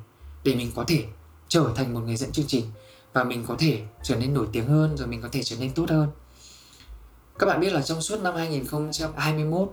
để 0.45 0.55
mình 0.55 0.71
có 0.77 0.85
thể 0.89 1.05
trở 1.49 1.73
thành 1.77 1.95
một 1.95 2.01
người 2.01 2.17
dẫn 2.17 2.33
chương 2.33 2.47
trình 2.47 2.65
và 3.13 3.25
mình 3.25 3.45
có 3.49 3.57
thể 3.59 3.83
trở 4.03 4.17
nên 4.17 4.35
nổi 4.35 4.47
tiếng 4.53 4.67
hơn, 4.67 4.97
rồi 4.97 5.07
mình 5.07 5.23
có 5.23 5.29
thể 5.33 5.43
trở 5.43 5.57
nên 5.61 5.73
tốt 5.75 5.87
hơn. 5.91 6.09
Các 7.39 7.47
bạn 7.47 7.61
biết 7.61 7.73
là 7.73 7.83
trong 7.83 8.01
suốt 8.01 8.21
năm 8.21 8.35
2021 8.35 9.73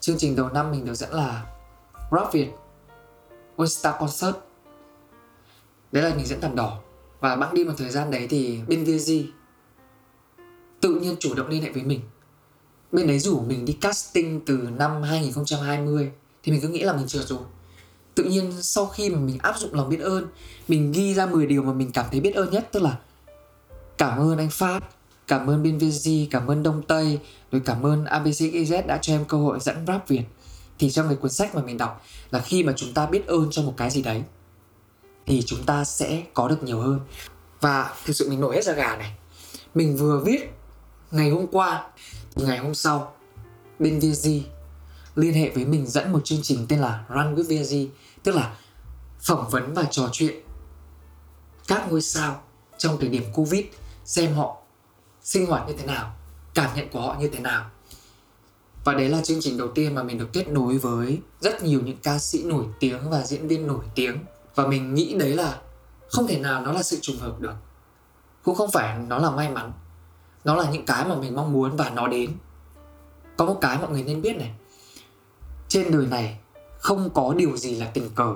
chương 0.00 0.18
trình 0.18 0.36
đầu 0.36 0.48
năm 0.48 0.70
mình 0.70 0.84
được 0.84 0.94
dẫn 0.94 1.12
là 1.12 1.46
Rock 2.12 2.32
Việt 2.32 2.50
All 3.56 3.68
Star 3.68 3.94
Concert. 3.98 4.36
Đấy 5.92 6.02
là 6.02 6.14
mình 6.16 6.26
dẫn 6.26 6.40
tầm 6.40 6.56
đỏ. 6.56 6.78
Và 7.20 7.36
bẵng 7.36 7.54
đi 7.54 7.64
một 7.64 7.72
thời 7.78 7.90
gian 7.90 8.10
đấy 8.10 8.26
thì 8.30 8.60
bên 8.68 8.84
VG 8.84 9.12
tự 10.86 10.94
nhiên 10.94 11.16
chủ 11.20 11.34
động 11.34 11.48
liên 11.48 11.62
hệ 11.62 11.70
với 11.70 11.82
mình. 11.82 12.00
Bên 12.92 13.06
đấy 13.06 13.18
rủ 13.18 13.40
mình 13.40 13.64
đi 13.64 13.72
casting 13.72 14.40
từ 14.46 14.56
năm 14.78 15.02
2020 15.02 16.10
thì 16.42 16.52
mình 16.52 16.60
cứ 16.60 16.68
nghĩ 16.68 16.82
là 16.82 16.92
mình 16.92 17.06
trượt 17.06 17.26
rồi. 17.26 17.38
Tự 18.14 18.24
nhiên 18.24 18.52
sau 18.62 18.86
khi 18.86 19.10
mà 19.10 19.18
mình 19.18 19.38
áp 19.42 19.58
dụng 19.58 19.74
lòng 19.74 19.88
biết 19.88 20.00
ơn, 20.00 20.26
mình 20.68 20.92
ghi 20.92 21.14
ra 21.14 21.26
10 21.26 21.46
điều 21.46 21.62
mà 21.62 21.72
mình 21.72 21.90
cảm 21.92 22.06
thấy 22.10 22.20
biết 22.20 22.34
ơn 22.34 22.50
nhất, 22.50 22.68
tức 22.72 22.82
là 22.82 22.98
cảm 23.98 24.18
ơn 24.18 24.38
anh 24.38 24.50
Phát 24.50 24.80
cảm 25.26 25.50
ơn 25.50 25.62
bên 25.62 25.78
VG 25.78 26.08
cảm 26.30 26.50
ơn 26.50 26.62
Đông 26.62 26.82
Tây, 26.82 27.18
rồi 27.52 27.62
cảm 27.64 27.86
ơn 27.86 28.04
ABCXZ 28.04 28.86
đã 28.86 28.98
cho 29.02 29.14
em 29.14 29.24
cơ 29.24 29.38
hội 29.38 29.58
dẫn 29.60 29.86
rap 29.86 30.08
Việt. 30.08 30.24
Thì 30.78 30.90
trong 30.90 31.06
cái 31.08 31.16
cuốn 31.16 31.30
sách 31.30 31.54
mà 31.54 31.62
mình 31.62 31.78
đọc 31.78 32.04
là 32.30 32.40
khi 32.40 32.62
mà 32.62 32.72
chúng 32.76 32.92
ta 32.92 33.06
biết 33.06 33.26
ơn 33.26 33.48
cho 33.50 33.62
một 33.62 33.74
cái 33.76 33.90
gì 33.90 34.02
đấy, 34.02 34.22
thì 35.26 35.42
chúng 35.46 35.64
ta 35.64 35.84
sẽ 35.84 36.22
có 36.34 36.48
được 36.48 36.62
nhiều 36.62 36.80
hơn. 36.80 37.00
Và 37.60 37.94
thực 38.04 38.16
sự 38.16 38.30
mình 38.30 38.40
nổi 38.40 38.54
hết 38.54 38.64
ra 38.64 38.72
gà 38.72 38.96
này. 38.96 39.12
Mình 39.74 39.96
vừa 39.96 40.22
viết 40.24 40.55
ngày 41.10 41.30
hôm 41.30 41.46
qua, 41.46 41.84
ngày 42.34 42.58
hôm 42.58 42.74
sau, 42.74 43.14
bên 43.78 43.98
VG 43.98 44.28
liên 45.14 45.34
hệ 45.34 45.50
với 45.50 45.64
mình 45.64 45.86
dẫn 45.86 46.12
một 46.12 46.24
chương 46.24 46.42
trình 46.42 46.66
tên 46.68 46.78
là 46.78 47.04
Run 47.08 47.34
with 47.34 47.44
VG 47.44 47.92
tức 48.22 48.34
là 48.34 48.56
phỏng 49.20 49.50
vấn 49.50 49.74
và 49.74 49.84
trò 49.90 50.08
chuyện 50.12 50.34
các 51.68 51.90
ngôi 51.90 52.02
sao 52.02 52.42
trong 52.78 52.96
thời 53.00 53.08
điểm 53.08 53.22
Covid, 53.34 53.64
xem 54.04 54.34
họ 54.34 54.56
sinh 55.22 55.46
hoạt 55.46 55.68
như 55.68 55.74
thế 55.78 55.86
nào, 55.86 56.14
cảm 56.54 56.76
nhận 56.76 56.88
của 56.90 57.00
họ 57.00 57.16
như 57.20 57.28
thế 57.28 57.40
nào. 57.40 57.70
Và 58.84 58.94
đấy 58.94 59.08
là 59.08 59.20
chương 59.24 59.40
trình 59.40 59.58
đầu 59.58 59.68
tiên 59.68 59.94
mà 59.94 60.02
mình 60.02 60.18
được 60.18 60.28
kết 60.32 60.48
nối 60.48 60.78
với 60.78 61.20
rất 61.40 61.62
nhiều 61.62 61.80
những 61.80 61.96
ca 62.02 62.18
sĩ 62.18 62.42
nổi 62.42 62.64
tiếng 62.80 63.10
và 63.10 63.22
diễn 63.22 63.48
viên 63.48 63.66
nổi 63.66 63.84
tiếng. 63.94 64.18
Và 64.54 64.66
mình 64.66 64.94
nghĩ 64.94 65.14
đấy 65.18 65.34
là 65.34 65.60
không 66.08 66.26
thể 66.26 66.38
nào 66.38 66.62
nó 66.62 66.72
là 66.72 66.82
sự 66.82 66.98
trùng 67.02 67.18
hợp 67.18 67.40
được. 67.40 67.54
Cũng 68.42 68.54
không 68.54 68.70
phải 68.70 68.98
nó 68.98 69.18
là 69.18 69.30
may 69.30 69.50
mắn 69.50 69.72
nó 70.46 70.54
là 70.54 70.70
những 70.70 70.86
cái 70.86 71.04
mà 71.08 71.14
mình 71.14 71.36
mong 71.36 71.52
muốn 71.52 71.76
và 71.76 71.90
nó 71.90 72.08
đến. 72.08 72.32
Có 73.36 73.44
một 73.44 73.58
cái 73.60 73.78
mọi 73.78 73.90
người 73.90 74.02
nên 74.02 74.22
biết 74.22 74.36
này. 74.36 74.50
Trên 75.68 75.90
đời 75.90 76.06
này 76.06 76.38
không 76.78 77.10
có 77.14 77.34
điều 77.36 77.56
gì 77.56 77.74
là 77.74 77.90
tình 77.94 78.10
cờ, 78.14 78.34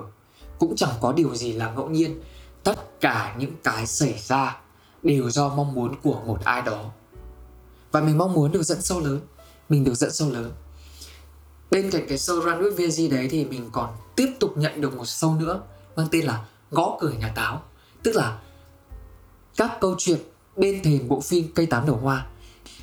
cũng 0.59 0.75
chẳng 0.75 0.93
có 1.01 1.13
điều 1.13 1.35
gì 1.35 1.53
là 1.53 1.71
ngẫu 1.71 1.89
nhiên. 1.89 2.21
Tất 2.63 3.01
cả 3.01 3.35
những 3.37 3.51
cái 3.63 3.87
xảy 3.87 4.19
ra 4.19 4.57
đều 5.03 5.29
do 5.29 5.49
mong 5.49 5.73
muốn 5.73 5.95
của 6.03 6.21
một 6.25 6.37
ai 6.43 6.61
đó. 6.61 6.83
Và 7.91 8.01
mình 8.01 8.17
mong 8.17 8.33
muốn 8.33 8.51
được 8.51 8.63
dẫn 8.63 8.81
sâu 8.81 8.99
lớn. 8.99 9.19
Mình 9.69 9.83
được 9.83 9.95
dẫn 9.95 10.11
sâu 10.11 10.29
lớn. 10.29 10.51
Bên 11.71 11.91
cạnh 11.91 12.05
cái 12.07 12.17
show 12.17 12.41
Run 12.41 12.61
with 12.61 12.71
VG 12.71 13.13
đấy 13.13 13.27
thì 13.31 13.45
mình 13.45 13.69
còn 13.71 13.89
tiếp 14.15 14.33
tục 14.39 14.57
nhận 14.57 14.81
được 14.81 14.97
một 14.97 15.03
show 15.03 15.39
nữa, 15.39 15.61
mang 15.95 16.07
tên 16.11 16.25
là 16.25 16.45
gõ 16.71 16.97
cửa 16.99 17.11
nhà 17.19 17.31
táo. 17.35 17.61
Tức 18.03 18.15
là 18.15 18.39
các 19.57 19.77
câu 19.81 19.95
chuyện 19.97 20.19
bên 20.61 20.83
thềm 20.83 21.07
bộ 21.07 21.21
phim 21.21 21.51
cây 21.55 21.65
tám 21.65 21.85
đầu 21.85 21.95
hoa. 21.95 22.25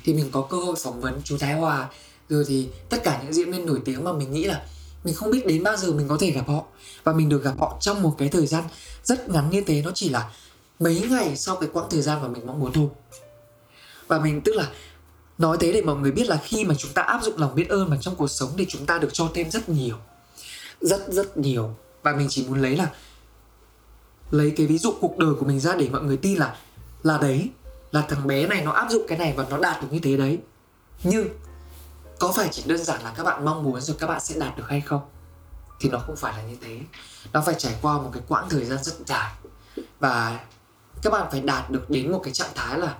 Thì 0.03 0.13
mình 0.13 0.29
có 0.31 0.41
cơ 0.41 0.57
hội 0.57 0.75
phỏng 0.83 1.01
vấn 1.01 1.21
chú 1.23 1.37
Thái 1.37 1.53
Hòa 1.53 1.89
rồi 2.29 2.45
thì 2.47 2.69
tất 2.89 3.03
cả 3.03 3.21
những 3.23 3.33
diễn 3.33 3.51
viên 3.51 3.65
nổi 3.65 3.81
tiếng 3.85 4.03
mà 4.03 4.13
mình 4.13 4.31
nghĩ 4.31 4.43
là 4.43 4.65
mình 5.03 5.13
không 5.13 5.31
biết 5.31 5.45
đến 5.45 5.63
bao 5.63 5.77
giờ 5.77 5.91
mình 5.91 6.07
có 6.07 6.17
thể 6.19 6.31
gặp 6.31 6.47
họ. 6.47 6.63
Và 7.03 7.13
mình 7.13 7.29
được 7.29 7.43
gặp 7.43 7.53
họ 7.59 7.77
trong 7.81 8.01
một 8.01 8.15
cái 8.17 8.29
thời 8.29 8.47
gian 8.47 8.63
rất 9.03 9.29
ngắn 9.29 9.49
như 9.49 9.61
thế. 9.61 9.81
Nó 9.81 9.91
chỉ 9.95 10.09
là 10.09 10.31
mấy 10.79 11.01
ngày 11.09 11.35
sau 11.35 11.55
cái 11.55 11.69
quãng 11.73 11.87
thời 11.89 12.01
gian 12.01 12.21
mà 12.21 12.27
mình 12.27 12.47
mong 12.47 12.59
muốn 12.59 12.73
thôi. 12.73 12.87
Và 14.07 14.19
mình, 14.19 14.41
tức 14.41 14.55
là, 14.55 14.69
nói 15.37 15.57
thế 15.59 15.71
để 15.71 15.81
mọi 15.81 15.95
người 15.95 16.11
biết 16.11 16.27
là 16.27 16.39
khi 16.43 16.65
mà 16.65 16.75
chúng 16.77 16.93
ta 16.93 17.01
áp 17.01 17.23
dụng 17.23 17.37
lòng 17.37 17.55
biết 17.55 17.69
ơn 17.69 17.89
vào 17.89 17.97
trong 18.01 18.15
cuộc 18.15 18.27
sống 18.27 18.49
thì 18.57 18.65
chúng 18.69 18.85
ta 18.85 18.97
được 18.97 19.09
cho 19.13 19.29
thêm 19.33 19.51
rất 19.51 19.69
nhiều. 19.69 19.95
Rất 20.81 21.05
rất 21.07 21.37
nhiều. 21.37 21.75
Và 22.03 22.15
mình 22.15 22.27
chỉ 22.29 22.45
muốn 22.47 22.61
lấy 22.61 22.77
là, 22.77 22.89
lấy 24.31 24.53
cái 24.57 24.67
ví 24.67 24.77
dụ 24.77 24.93
cuộc 25.01 25.17
đời 25.17 25.33
của 25.39 25.45
mình 25.45 25.59
ra 25.59 25.75
để 25.75 25.89
mọi 25.89 26.03
người 26.03 26.17
tin 26.17 26.37
là 26.37 26.55
là 27.03 27.17
đấy 27.17 27.49
là 27.91 28.01
thằng 28.01 28.27
bé 28.27 28.47
này 28.47 28.61
nó 28.61 28.71
áp 28.71 28.91
dụng 28.91 29.05
cái 29.07 29.17
này 29.17 29.33
và 29.37 29.45
nó 29.49 29.57
đạt 29.57 29.81
được 29.81 29.87
như 29.91 29.99
thế 30.03 30.17
đấy. 30.17 30.39
Nhưng, 31.03 31.27
có 32.19 32.31
phải 32.35 32.49
chỉ 32.51 32.63
đơn 32.65 32.83
giản 32.83 33.03
là 33.03 33.13
các 33.17 33.23
bạn 33.23 33.45
mong 33.45 33.63
muốn 33.63 33.81
rồi 33.81 33.97
các 33.99 34.07
bạn 34.07 34.19
sẽ 34.19 34.35
đạt 34.39 34.57
được 34.57 34.63
hay 34.67 34.81
không? 34.81 35.01
Thì 35.79 35.89
nó 35.89 35.99
không 35.99 36.15
phải 36.15 36.33
là 36.37 36.43
như 36.43 36.57
thế. 36.61 36.79
Nó 37.33 37.41
phải 37.45 37.55
trải 37.57 37.75
qua 37.81 37.93
một 37.93 38.09
cái 38.13 38.23
quãng 38.27 38.49
thời 38.49 38.65
gian 38.65 38.83
rất 38.83 38.93
dài. 39.05 39.31
Và 39.99 40.39
các 41.01 41.13
bạn 41.13 41.27
phải 41.31 41.41
đạt 41.41 41.69
được 41.69 41.89
đến 41.89 42.11
một 42.11 42.21
cái 42.23 42.33
trạng 42.33 42.49
thái 42.55 42.79
là 42.79 42.97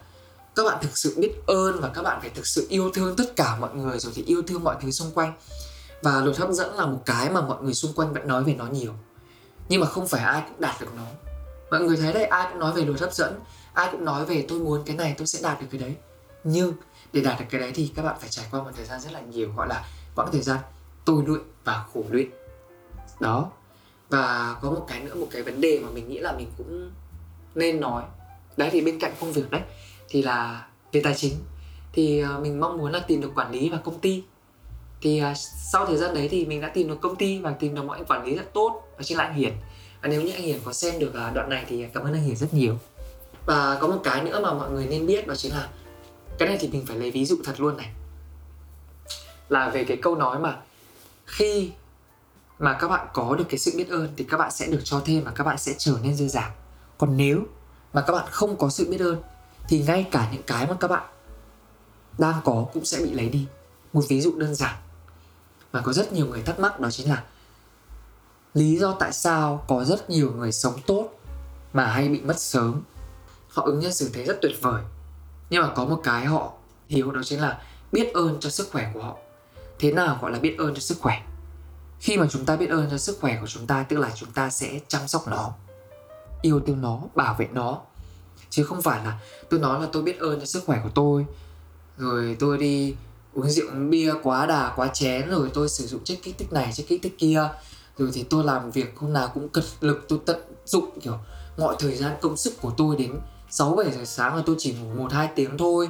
các 0.56 0.64
bạn 0.64 0.78
thực 0.82 0.98
sự 0.98 1.16
biết 1.18 1.32
ơn 1.48 1.82
và 1.82 1.90
các 1.94 2.02
bạn 2.02 2.22
phải 2.22 2.30
thực 2.30 2.48
sự 2.48 2.68
yêu 2.70 2.92
thương 2.94 3.16
tất 3.16 3.36
cả 3.36 3.56
mọi 3.60 3.76
người 3.76 4.00
rồi 4.00 4.14
thì 4.16 4.24
yêu 4.24 4.42
thương 4.48 4.64
mọi 4.64 4.76
thứ 4.82 4.92
xung 4.92 5.12
quanh. 5.12 5.34
Và 6.04 6.22
luật 6.22 6.38
hấp 6.38 6.50
dẫn 6.50 6.76
là 6.76 6.86
một 6.86 7.02
cái 7.06 7.30
mà 7.30 7.42
mọi 7.42 7.64
người 7.64 7.74
xung 7.74 7.94
quanh 7.94 8.14
vẫn 8.14 8.28
nói 8.28 8.44
về 8.44 8.54
nó 8.54 8.66
nhiều. 8.66 8.94
Nhưng 9.70 9.82
mà 9.82 9.88
không 9.88 10.08
phải 10.08 10.24
ai 10.24 10.44
cũng 10.50 10.62
đạt 10.62 10.82
được 10.82 10.88
nó. 10.96 11.04
Mọi 11.72 11.80
người 11.80 11.98
thấy 11.98 12.14
đấy 12.14 12.26
ai 12.26 12.48
cũng 12.52 12.60
nói 12.60 12.74
về 12.74 12.86
luật 12.86 13.00
hấp 13.00 13.14
dẫn 13.14 13.40
ai 13.80 13.90
cũng 13.92 14.06
nói 14.06 14.26
về 14.26 14.46
tôi 14.48 14.60
muốn 14.60 14.84
cái 14.86 14.96
này, 14.96 15.16
tôi 15.18 15.28
sẽ 15.28 15.40
đạt 15.44 15.62
được 15.62 15.68
cái 15.72 15.82
đấy. 15.82 15.96
Nhưng 16.44 16.74
để 17.14 17.22
đạt 17.22 17.40
được 17.40 17.46
cái 17.50 17.62
đấy 17.62 17.72
thì 17.76 17.92
các 17.96 18.02
bạn 18.02 18.16
phải 18.20 18.30
trải 18.30 18.46
qua 18.52 18.64
một 18.64 18.70
thời 18.76 18.86
gian 18.86 19.00
rất 19.00 19.12
là 19.12 19.22
nhiều, 19.22 19.54
gọi 19.56 19.68
là 19.68 19.86
quãng 20.16 20.30
thời 20.32 20.42
gian 20.42 20.58
tôi 21.06 21.24
luyện 21.28 21.42
và 21.64 21.86
khổ 21.94 22.04
luyện. 22.10 22.28
Đó. 23.20 23.52
Và 24.10 24.56
có 24.62 24.72
một 24.72 24.86
cái 24.88 25.00
nữa, 25.00 25.16
một 25.16 25.28
cái 25.32 25.44
vấn 25.44 25.62
đề 25.62 25.80
mà 25.84 25.90
mình 25.90 26.10
nghĩ 26.10 26.20
là 26.20 26.32
mình 26.32 26.48
cũng 26.58 26.92
nên 27.56 27.80
nói. 27.80 28.04
Đấy, 28.58 28.70
thì 28.72 28.82
bên 28.82 29.00
cạnh 29.00 29.14
công 29.20 29.32
việc 29.32 29.52
đấy, 29.52 29.62
thì 30.10 30.22
là 30.22 30.68
về 30.92 31.02
tài 31.04 31.14
chính. 31.14 31.34
Thì 31.94 32.20
ờ, 32.20 32.40
mình 32.40 32.60
mong 32.60 32.78
muốn 32.78 32.92
là 32.92 33.00
tìm 33.00 33.22
được 33.22 33.32
quản 33.36 33.52
lý 33.52 33.70
và 33.70 33.78
công 33.78 34.00
ty. 34.00 34.24
Thì 35.02 35.20
ờ, 35.20 35.34
sau 35.72 35.86
thời 35.86 35.98
gian 35.98 36.14
đấy 36.14 36.28
thì 36.32 36.46
mình 36.46 36.62
đã 36.62 36.68
tìm 36.68 36.88
được 36.88 37.02
công 37.02 37.16
ty 37.16 37.40
và 37.40 37.52
tìm 37.52 37.76
được 37.76 37.84
mọi 37.84 38.04
quản 38.08 38.26
lý 38.26 38.36
rất 38.36 38.54
tốt. 38.54 38.82
Và 38.98 39.04
chính 39.04 39.18
là 39.18 39.24
anh 39.24 39.36
Hiển. 39.36 39.54
Và 40.02 40.10
nếu 40.10 40.22
như 40.22 40.32
anh 40.32 40.44
Hiển 40.44 40.60
có 40.66 40.74
xem 40.74 41.00
được 41.00 41.14
ờ, 41.14 41.32
đoạn 41.34 41.50
này 41.50 41.66
thì 41.70 41.86
cảm 41.94 42.04
ơn 42.04 42.14
anh 42.14 42.24
Hiển 42.24 42.36
rất 42.36 42.54
nhiều 42.54 42.78
và 43.50 43.78
có 43.82 43.88
một 43.88 44.02
cái 44.04 44.24
nữa 44.24 44.40
mà 44.44 44.54
mọi 44.54 44.72
người 44.72 44.86
nên 44.86 45.06
biết 45.06 45.28
đó 45.28 45.36
chính 45.36 45.54
là 45.54 45.70
cái 46.38 46.48
này 46.48 46.58
thì 46.62 46.68
mình 46.68 46.86
phải 46.86 46.98
lấy 46.98 47.12
ví 47.12 47.26
dụ 47.26 47.38
thật 47.44 47.60
luôn 47.60 47.78
này. 47.78 47.90
Là 49.50 49.70
về 49.70 49.84
cái 49.84 49.98
câu 49.98 50.16
nói 50.16 50.40
mà 50.40 50.58
khi 51.26 51.72
mà 52.60 52.78
các 52.80 52.88
bạn 52.88 53.08
có 53.14 53.36
được 53.36 53.44
cái 53.50 53.60
sự 53.60 53.72
biết 53.78 53.90
ơn 53.90 54.14
thì 54.18 54.24
các 54.24 54.38
bạn 54.38 54.52
sẽ 54.52 54.68
được 54.68 54.82
cho 54.84 55.02
thêm 55.06 55.24
và 55.24 55.32
các 55.32 55.44
bạn 55.44 55.58
sẽ 55.58 55.74
trở 55.78 55.94
nên 56.04 56.16
dư 56.16 56.28
dả. 56.28 56.52
Còn 56.98 57.18
nếu 57.18 57.44
mà 57.94 58.02
các 58.02 58.14
bạn 58.14 58.28
không 58.32 58.58
có 58.58 58.70
sự 58.70 58.90
biết 58.90 59.02
ơn 59.02 59.22
thì 59.68 59.84
ngay 59.84 60.08
cả 60.12 60.30
những 60.34 60.44
cái 60.44 60.68
mà 60.68 60.76
các 60.80 60.88
bạn 60.88 61.10
đang 62.18 62.42
có 62.44 62.66
cũng 62.74 62.86
sẽ 62.86 62.98
bị 62.98 63.12
lấy 63.12 63.30
đi. 63.30 63.48
Một 63.94 64.04
ví 64.10 64.22
dụ 64.22 64.36
đơn 64.38 64.56
giản 64.56 64.76
mà 65.72 65.82
có 65.82 65.94
rất 65.94 66.14
nhiều 66.14 66.26
người 66.26 66.42
thắc 66.42 66.60
mắc 66.60 66.80
đó 66.80 66.92
chính 66.92 67.10
là 67.10 67.24
lý 68.54 68.78
do 68.78 68.96
tại 69.00 69.14
sao 69.14 69.66
có 69.68 69.84
rất 69.84 70.10
nhiều 70.10 70.32
người 70.32 70.52
sống 70.52 70.80
tốt 70.88 71.10
mà 71.74 71.86
hay 71.86 72.10
bị 72.10 72.22
mất 72.22 72.40
sớm? 72.40 72.82
Họ 73.50 73.64
ứng 73.64 73.80
nhân 73.80 73.94
xử 73.94 74.10
thế 74.14 74.24
rất 74.24 74.38
tuyệt 74.42 74.62
vời. 74.62 74.82
Nhưng 75.50 75.64
mà 75.64 75.74
có 75.76 75.86
một 75.86 76.02
cái 76.04 76.26
họ 76.26 76.52
thiếu 76.90 77.12
đó 77.12 77.22
chính 77.24 77.42
là 77.42 77.62
biết 77.92 78.14
ơn 78.14 78.38
cho 78.40 78.50
sức 78.50 78.70
khỏe 78.72 78.92
của 78.94 79.02
họ. 79.02 79.18
Thế 79.80 79.92
nào 79.92 80.20
gọi 80.22 80.32
là 80.32 80.40
biết 80.40 80.56
ơn 80.58 80.74
cho 80.74 80.80
sức 80.80 80.98
khỏe? 81.02 81.22
Khi 82.00 82.18
mà 82.18 82.28
chúng 82.32 82.46
ta 82.46 82.56
biết 82.56 82.70
ơn 82.70 82.88
cho 82.92 82.98
sức 82.98 83.18
khỏe 83.22 83.38
của 83.42 83.48
chúng 83.48 83.68
ta, 83.68 83.84
tức 83.84 83.98
là 83.98 84.12
chúng 84.16 84.32
ta 84.32 84.50
sẽ 84.50 84.80
chăm 84.88 85.08
sóc 85.08 85.28
nó, 85.28 85.54
yêu 86.42 86.62
thương 86.68 86.82
nó, 86.82 87.02
bảo 87.16 87.36
vệ 87.40 87.48
nó. 87.52 87.82
Chứ 88.50 88.64
không 88.64 88.82
phải 88.82 89.06
là 89.06 89.20
tôi 89.50 89.60
nói 89.60 89.82
là 89.82 89.88
tôi 89.92 90.04
biết 90.04 90.20
ơn 90.20 90.40
cho 90.40 90.46
sức 90.46 90.64
khỏe 90.66 90.80
của 90.84 90.90
tôi, 90.96 91.26
rồi 91.98 92.36
tôi 92.40 92.58
đi 92.58 92.96
uống 93.34 93.50
rượu, 93.50 93.68
uống 93.68 93.90
bia 93.90 94.14
quá 94.24 94.46
đà, 94.46 94.74
quá 94.76 94.88
chén, 94.88 95.30
rồi 95.30 95.52
tôi 95.54 95.70
sử 95.70 95.88
dụng 95.88 96.04
chất 96.04 96.18
kích 96.24 96.36
thích 96.38 96.54
này 96.54 96.72
chất 96.74 96.86
kích 96.90 97.00
thích 97.04 97.16
kia. 97.18 97.50
Rồi 97.98 98.10
thì 98.14 98.24
tôi 98.24 98.44
làm 98.44 98.72
việc 98.72 98.98
hôm 98.98 99.14
nào 99.14 99.32
cũng 99.34 99.50
cật 99.50 99.64
lực, 99.82 100.06
tôi 100.08 100.20
tận 100.26 100.42
dụng, 100.66 101.00
kiểu, 101.02 101.18
mọi 101.58 101.76
thời 101.80 101.96
gian 101.96 102.18
công 102.22 102.38
sức 102.38 102.62
của 102.62 102.72
tôi 102.78 102.96
đến 102.96 103.20
6 103.50 103.76
7 103.76 103.92
giờ 103.92 104.06
sáng 104.06 104.36
là 104.36 104.44
tôi 104.46 104.56
chỉ 104.60 104.74
ngủ 104.74 104.94
một 104.94 105.14
hai 105.14 105.30
tiếng 105.36 105.58
thôi, 105.58 105.90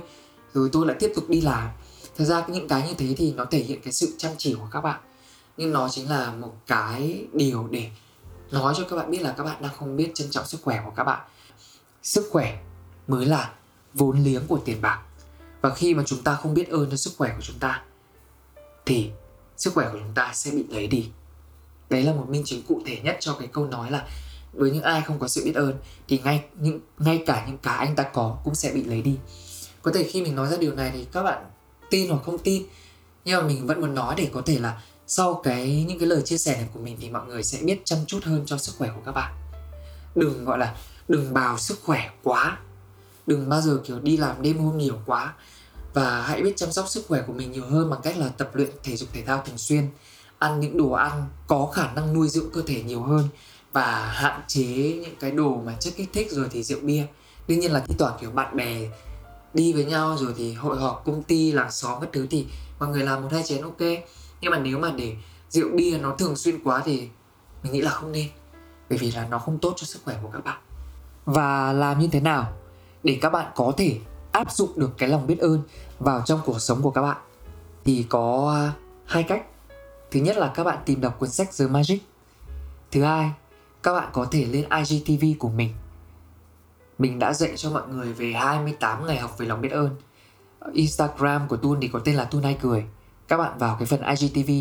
rồi 0.54 0.70
tôi 0.72 0.88
lại 0.88 0.96
tiếp 1.00 1.12
tục 1.16 1.30
đi 1.30 1.42
làm. 1.42 1.70
Thật 2.18 2.26
ra 2.26 2.46
những 2.48 2.68
cái 2.68 2.88
như 2.88 2.94
thế 2.94 3.16
thì 3.18 3.34
nó 3.34 3.46
thể 3.46 3.60
hiện 3.60 3.82
cái 3.82 3.94
sự 3.94 4.16
chăm 4.18 4.32
chỉ 4.38 4.54
của 4.54 4.68
các 4.72 4.82
bạn. 4.82 5.00
Nhưng 5.58 5.72
nó 5.72 5.90
chính 5.90 6.10
là 6.10 6.32
một 6.32 6.54
cái 6.68 7.26
điều 7.34 7.68
để 7.72 7.90
nói 8.52 8.74
cho 8.78 8.84
các 8.90 8.96
bạn 8.96 9.12
biết 9.12 9.22
là 9.22 9.32
các 9.38 9.44
bạn 9.44 9.62
đang 9.62 9.76
không 9.78 9.96
biết 9.96 10.12
trân 10.14 10.30
trọng 10.32 10.46
sức 10.46 10.62
khỏe 10.64 10.82
của 10.86 10.92
các 10.96 11.04
bạn. 11.04 11.28
Sức 12.04 12.30
khỏe 12.32 12.60
mới 13.08 13.26
là 13.26 13.54
vốn 13.94 14.24
liếng 14.24 14.48
của 14.48 14.60
tiền 14.66 14.82
bạc. 14.82 15.02
Và 15.62 15.76
khi 15.76 15.94
mà 15.94 16.04
chúng 16.06 16.24
ta 16.24 16.36
không 16.36 16.54
biết 16.54 16.70
ơn 16.70 16.92
cho 16.92 16.98
sức 16.98 17.14
khỏe 17.18 17.34
của 17.36 17.42
chúng 17.42 17.60
ta, 17.60 17.84
thì 18.86 19.10
sức 19.58 19.74
khỏe 19.74 19.90
của 19.92 19.98
chúng 20.00 20.14
ta 20.16 20.32
sẽ 20.34 20.52
bị 20.52 20.66
lấy 20.70 20.88
đi. 20.88 21.10
Đấy 21.90 22.04
là 22.04 22.14
một 22.14 22.26
minh 22.30 22.44
chứng 22.46 22.62
cụ 22.68 22.82
thể 22.86 23.00
nhất 23.04 23.18
cho 23.20 23.36
cái 23.40 23.48
câu 23.48 23.66
nói 23.66 23.92
là 23.92 24.08
với 24.54 24.72
những 24.72 24.84
ai 24.84 25.02
không 25.02 25.20
có 25.20 25.28
sự 25.28 25.46
biết 25.46 25.56
ơn, 25.56 25.74
thì 26.08 26.22
ngay 26.24 26.44
những, 26.60 26.80
ngay 26.98 27.24
cả 27.26 27.46
những 27.48 27.58
cái 27.58 27.78
anh 27.78 27.96
ta 27.96 28.04
có 28.04 28.38
cũng 28.44 28.56
sẽ 28.56 28.72
bị 28.72 28.84
lấy 28.84 29.02
đi. 29.02 29.18
Có 29.82 29.92
thể 29.94 30.04
khi 30.04 30.22
mình 30.22 30.36
nói 30.36 30.48
ra 30.48 30.58
điều 30.58 30.76
này 30.76 30.92
thì 30.94 31.06
các 31.12 31.24
bạn 31.24 31.46
tin 31.90 32.10
hoặc 32.10 32.24
không 32.26 32.38
tin, 32.38 32.64
nhưng 33.26 33.42
mà 33.42 33.48
mình 33.48 33.68
vẫn 33.68 33.82
muốn 33.82 33.96
nói 33.96 34.16
để 34.18 34.30
có 34.34 34.42
thể 34.46 34.60
là 34.60 34.82
sau 35.08 35.42
cái, 35.44 35.86
những 35.88 36.00
cái 36.00 36.08
lời 36.08 36.22
chia 36.22 36.38
sẻ 36.38 36.54
này 36.54 36.70
của 36.74 36.80
mình 36.80 36.98
thì 37.00 37.10
mọi 37.10 37.28
người 37.28 37.44
sẽ 37.44 37.58
biết 37.62 37.82
chăm 37.86 38.00
chút 38.08 38.24
hơn 38.24 38.44
cho 38.46 38.58
sức 38.58 38.76
khỏe 38.78 38.90
của 38.96 39.02
các 39.06 39.12
bạn. 39.12 39.34
Đừng 40.16 40.46
gọi 40.46 40.58
là, 40.58 40.76
đừng 41.08 41.34
bào 41.34 41.58
sức 41.58 41.80
khỏe 41.84 42.10
quá. 42.24 42.58
Đừng 43.28 43.50
bao 43.50 43.62
giờ 43.62 43.82
kiểu 43.86 44.00
đi 44.00 44.18
làm 44.18 44.42
đêm 44.42 44.58
hôm 44.58 44.78
nhiều 44.78 44.96
quá. 45.06 45.34
Và 45.94 46.22
hãy 46.22 46.42
biết 46.42 46.54
chăm 46.56 46.72
sóc 46.72 46.90
sức 46.90 47.06
khỏe 47.08 47.22
của 47.28 47.34
mình 47.34 47.52
nhiều 47.52 47.66
hơn 47.66 47.90
bằng 47.90 48.02
cách 48.04 48.18
là 48.18 48.30
tập 48.30 48.50
luyện 48.54 48.70
thể 48.84 48.96
dục 48.96 49.10
thể 49.14 49.22
thao 49.22 49.44
thường 49.46 49.58
xuyên, 49.58 49.88
ăn 50.40 50.60
những 50.60 50.78
đồ 50.78 50.92
ăn 50.92 51.28
có 51.48 51.72
khả 51.74 51.92
năng 51.94 52.14
nuôi 52.14 52.30
dưỡng 52.30 52.52
cơ 52.54 52.62
thể 52.68 52.84
nhiều 52.84 53.02
hơn 53.02 53.28
và 53.80 54.12
hạn 54.14 54.42
chế 54.48 55.00
những 55.02 55.16
cái 55.20 55.32
đồ 55.32 55.62
mà 55.66 55.76
chất 55.80 55.94
kích 55.98 56.10
thích 56.14 56.32
rồi 56.32 56.48
thì 56.52 56.64
rượu 56.64 56.80
bia. 56.82 57.06
Đương 57.48 57.60
nhiên 57.60 57.72
là 57.72 57.80
thi 57.80 57.96
thoảng, 58.00 58.18
kiểu, 58.22 58.32
bạn 58.32 58.56
bè 58.56 58.90
đi 59.54 59.74
với 59.74 59.86
nhau 59.86 60.18
rồi 60.18 60.34
thì 60.38 60.54
hội 60.54 60.78
họp 60.78 61.04
công 61.06 61.24
ty 61.24 61.52
làng 61.52 61.72
xóm 61.72 62.02
các 62.02 62.10
thứ 62.14 62.28
thì 62.30 62.48
mọi 62.80 62.90
người 62.90 63.04
làm 63.04 63.22
một 63.22 63.28
hai 63.32 63.44
chén 63.44 63.62
ok. 63.62 63.82
Nhưng 64.42 64.52
mà 64.52 64.60
nếu 64.60 64.80
mà 64.80 64.92
để 64.92 65.16
rượu 65.50 65.70
bia 65.76 65.98
nó 65.98 66.16
thường 66.16 66.36
xuyên 66.36 66.64
quá 66.64 66.82
thì 66.86 67.10
mình 67.64 67.74
nghĩ 67.74 67.82
là 67.82 67.92
không 67.92 68.12
nên, 68.12 68.28
bởi 68.90 68.98
vì 68.98 69.12
là 69.12 69.28
nó 69.30 69.40
không 69.40 69.58
tốt 69.58 69.74
cho 69.78 69.86
sức 69.86 70.00
khỏe 70.06 70.16
của 70.24 70.30
các 70.34 70.44
bạn. 70.44 70.60
Và 71.26 71.74
làm 71.74 72.00
như 72.00 72.08
thế 72.12 72.20
nào 72.20 72.54
để 73.04 73.18
các 73.22 73.30
bạn 73.30 73.52
có 73.56 73.74
thể 73.78 74.00
áp 74.32 74.52
dụng 74.52 74.72
được 74.76 74.92
cái 74.98 75.10
lòng 75.10 75.28
biết 75.28 75.40
ơn 75.40 75.62
vào 76.00 76.22
trong 76.26 76.40
cuộc 76.46 76.60
sống 76.60 76.82
của 76.82 76.92
các 76.92 77.02
bạn? 77.02 77.18
Thì 77.86 78.06
có 78.10 78.58
hai 79.06 79.24
cách. 79.24 79.46
Thứ 80.12 80.20
nhất 80.20 80.38
là 80.38 80.52
các 80.56 80.64
bạn 80.64 80.78
tìm 80.86 81.02
đọc 81.02 81.20
cuốn 81.20 81.30
sách 81.30 81.50
The 81.60 81.68
Magic. 81.68 82.00
Thứ 82.92 83.04
hai 83.04 83.32
các 83.84 83.94
bạn 83.94 84.10
có 84.14 84.28
thể 84.32 84.46
lên 84.46 84.66
IGTV 84.70 85.26
của 85.40 85.50
mình. 85.50 85.74
Mình 86.98 87.20
đã 87.20 87.34
dạy 87.34 87.54
cho 87.56 87.70
mọi 87.70 87.88
người 87.88 88.14
về 88.14 88.32
28 88.32 89.08
ngày 89.08 89.18
học 89.18 89.38
về 89.38 89.46
lòng 89.46 89.62
biết 89.62 89.72
ơn. 89.72 89.96
Instagram 90.74 91.48
của 91.48 91.58
Tun 91.58 91.80
thì 91.82 91.88
có 91.88 92.00
tên 92.00 92.16
là 92.16 92.24
Tun 92.24 92.44
Ai 92.44 92.58
Cười. 92.62 92.86
Các 93.28 93.38
bạn 93.38 93.58
vào 93.58 93.76
cái 93.80 93.86
phần 93.86 94.02
IGTV 94.02 94.52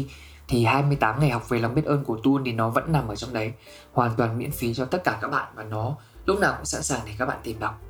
thì 0.48 0.64
28 0.64 1.20
ngày 1.20 1.30
học 1.30 1.48
về 1.48 1.58
lòng 1.58 1.74
biết 1.74 1.84
ơn 1.84 2.04
của 2.04 2.18
Tun 2.22 2.44
thì 2.44 2.52
nó 2.52 2.70
vẫn 2.70 2.92
nằm 2.92 3.08
ở 3.08 3.16
trong 3.16 3.32
đấy. 3.32 3.52
Hoàn 3.92 4.14
toàn 4.16 4.38
miễn 4.38 4.50
phí 4.50 4.74
cho 4.74 4.84
tất 4.84 5.04
cả 5.04 5.18
các 5.20 5.28
bạn 5.28 5.48
và 5.54 5.64
nó 5.64 5.96
lúc 6.26 6.40
nào 6.40 6.54
cũng 6.56 6.64
sẵn 6.64 6.82
sàng 6.82 7.00
để 7.06 7.12
các 7.18 7.26
bạn 7.26 7.38
tìm 7.42 7.58
đọc. 7.58 7.80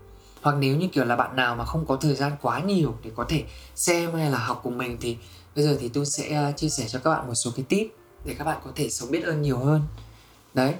Hoặc 0.42 0.56
nếu 0.58 0.76
như 0.76 0.88
kiểu 0.92 1.04
là 1.04 1.16
bạn 1.16 1.36
nào 1.36 1.56
mà 1.56 1.64
không 1.64 1.86
có 1.86 1.96
thời 1.96 2.14
gian 2.14 2.32
quá 2.42 2.60
nhiều 2.60 2.94
để 3.02 3.10
có 3.16 3.24
thể 3.28 3.44
xem 3.74 4.14
hay 4.14 4.30
là 4.30 4.38
học 4.38 4.60
cùng 4.62 4.78
mình 4.78 4.96
thì 5.00 5.16
bây 5.56 5.64
giờ 5.64 5.76
thì 5.80 5.88
tôi 5.88 6.06
sẽ 6.06 6.34
ờ, 6.34 6.52
chia 6.52 6.68
sẻ 6.68 6.84
cho 6.88 6.98
các 7.04 7.10
bạn 7.10 7.26
một 7.28 7.34
số 7.34 7.50
cái 7.56 7.64
tip 7.68 7.94
để 8.24 8.34
các 8.38 8.44
bạn 8.44 8.58
có 8.64 8.70
thể 8.74 8.90
sống 8.90 9.10
biết 9.10 9.24
ơn 9.24 9.42
nhiều 9.42 9.58
hơn. 9.58 9.82
Đấy 10.54 10.74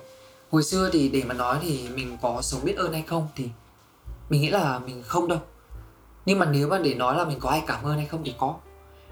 hồi 0.51 0.63
xưa 0.63 0.91
thì 0.93 1.09
để 1.09 1.23
mà 1.25 1.35
nói 1.35 1.59
thì 1.63 1.89
mình 1.95 2.19
có 2.23 2.43
sống 2.43 2.65
biết 2.65 2.77
ơn 2.77 2.93
hay 2.93 3.03
không 3.03 3.29
thì 3.37 3.49
mình 4.31 4.41
nghĩ 4.43 4.51
là 4.51 4.79
mình 4.79 5.03
không 5.03 5.29
đâu. 5.29 5.39
Nhưng 6.27 6.39
mà 6.39 6.47
nếu 6.47 6.69
mà 6.69 6.79
để 6.79 6.95
nói 6.95 7.17
là 7.17 7.25
mình 7.25 7.41
có 7.41 7.51
ai 7.51 7.63
cảm 7.67 7.85
ơn 7.85 7.97
hay 7.97 8.07
không 8.07 8.23
thì 8.25 8.35
có. 8.39 8.57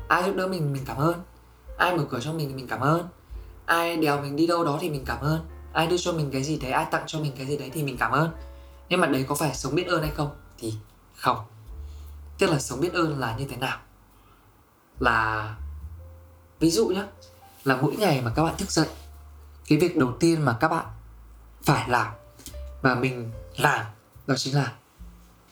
Ai 0.08 0.22
giúp 0.24 0.36
đỡ 0.36 0.46
mình 0.46 0.72
mình 0.72 0.82
cảm 0.86 0.96
ơn. 0.96 1.14
Ai 1.78 1.96
mở 1.96 2.04
cửa 2.10 2.20
cho 2.20 2.32
mình 2.32 2.48
thì 2.48 2.54
mình 2.54 2.68
cảm 2.68 2.80
ơn. 2.80 3.08
Ai 3.66 3.96
đèo 3.96 4.22
mình 4.22 4.36
đi 4.36 4.46
đâu 4.46 4.64
đó 4.64 4.78
thì 4.80 4.90
mình 4.90 5.04
cảm 5.06 5.20
ơn. 5.20 5.40
Ai 5.72 5.86
đưa 5.86 5.96
cho 5.96 6.12
mình 6.12 6.30
cái 6.30 6.42
gì 6.42 6.58
đấy, 6.58 6.70
ai 6.70 6.86
tặng 6.90 7.02
cho 7.06 7.20
mình 7.20 7.32
cái 7.36 7.46
gì 7.46 7.56
đấy 7.56 7.70
thì 7.74 7.82
mình 7.82 7.96
cảm 7.96 8.12
ơn. 8.12 8.30
Nhưng 8.88 9.00
mà 9.00 9.06
đấy 9.06 9.24
có 9.28 9.34
phải 9.34 9.54
sống 9.54 9.74
biết 9.74 9.86
ơn 9.86 10.02
hay 10.02 10.10
không 10.10 10.30
thì 10.58 10.74
không. 11.16 11.38
Tức 12.38 12.50
là 12.50 12.58
sống 12.58 12.80
biết 12.80 12.92
ơn 12.92 13.18
là 13.18 13.36
như 13.38 13.46
thế 13.50 13.56
nào? 13.56 13.78
Là, 14.98 15.54
ví 16.60 16.70
dụ 16.70 16.88
nhé 16.88 17.04
là 17.64 17.76
mỗi 17.82 17.96
ngày 17.96 18.20
mà 18.20 18.32
các 18.34 18.44
bạn 18.44 18.54
thức 18.58 18.70
dậy, 18.70 18.88
cái 19.68 19.78
việc 19.78 19.96
đầu 19.96 20.12
tiên 20.20 20.44
mà 20.44 20.56
các 20.60 20.68
bạn 20.68 20.86
phải 21.66 21.88
làm 21.88 22.12
và 22.82 22.94
mình 22.94 23.30
làm, 23.56 23.86
đó 24.26 24.34
chính 24.38 24.54
là 24.54 24.72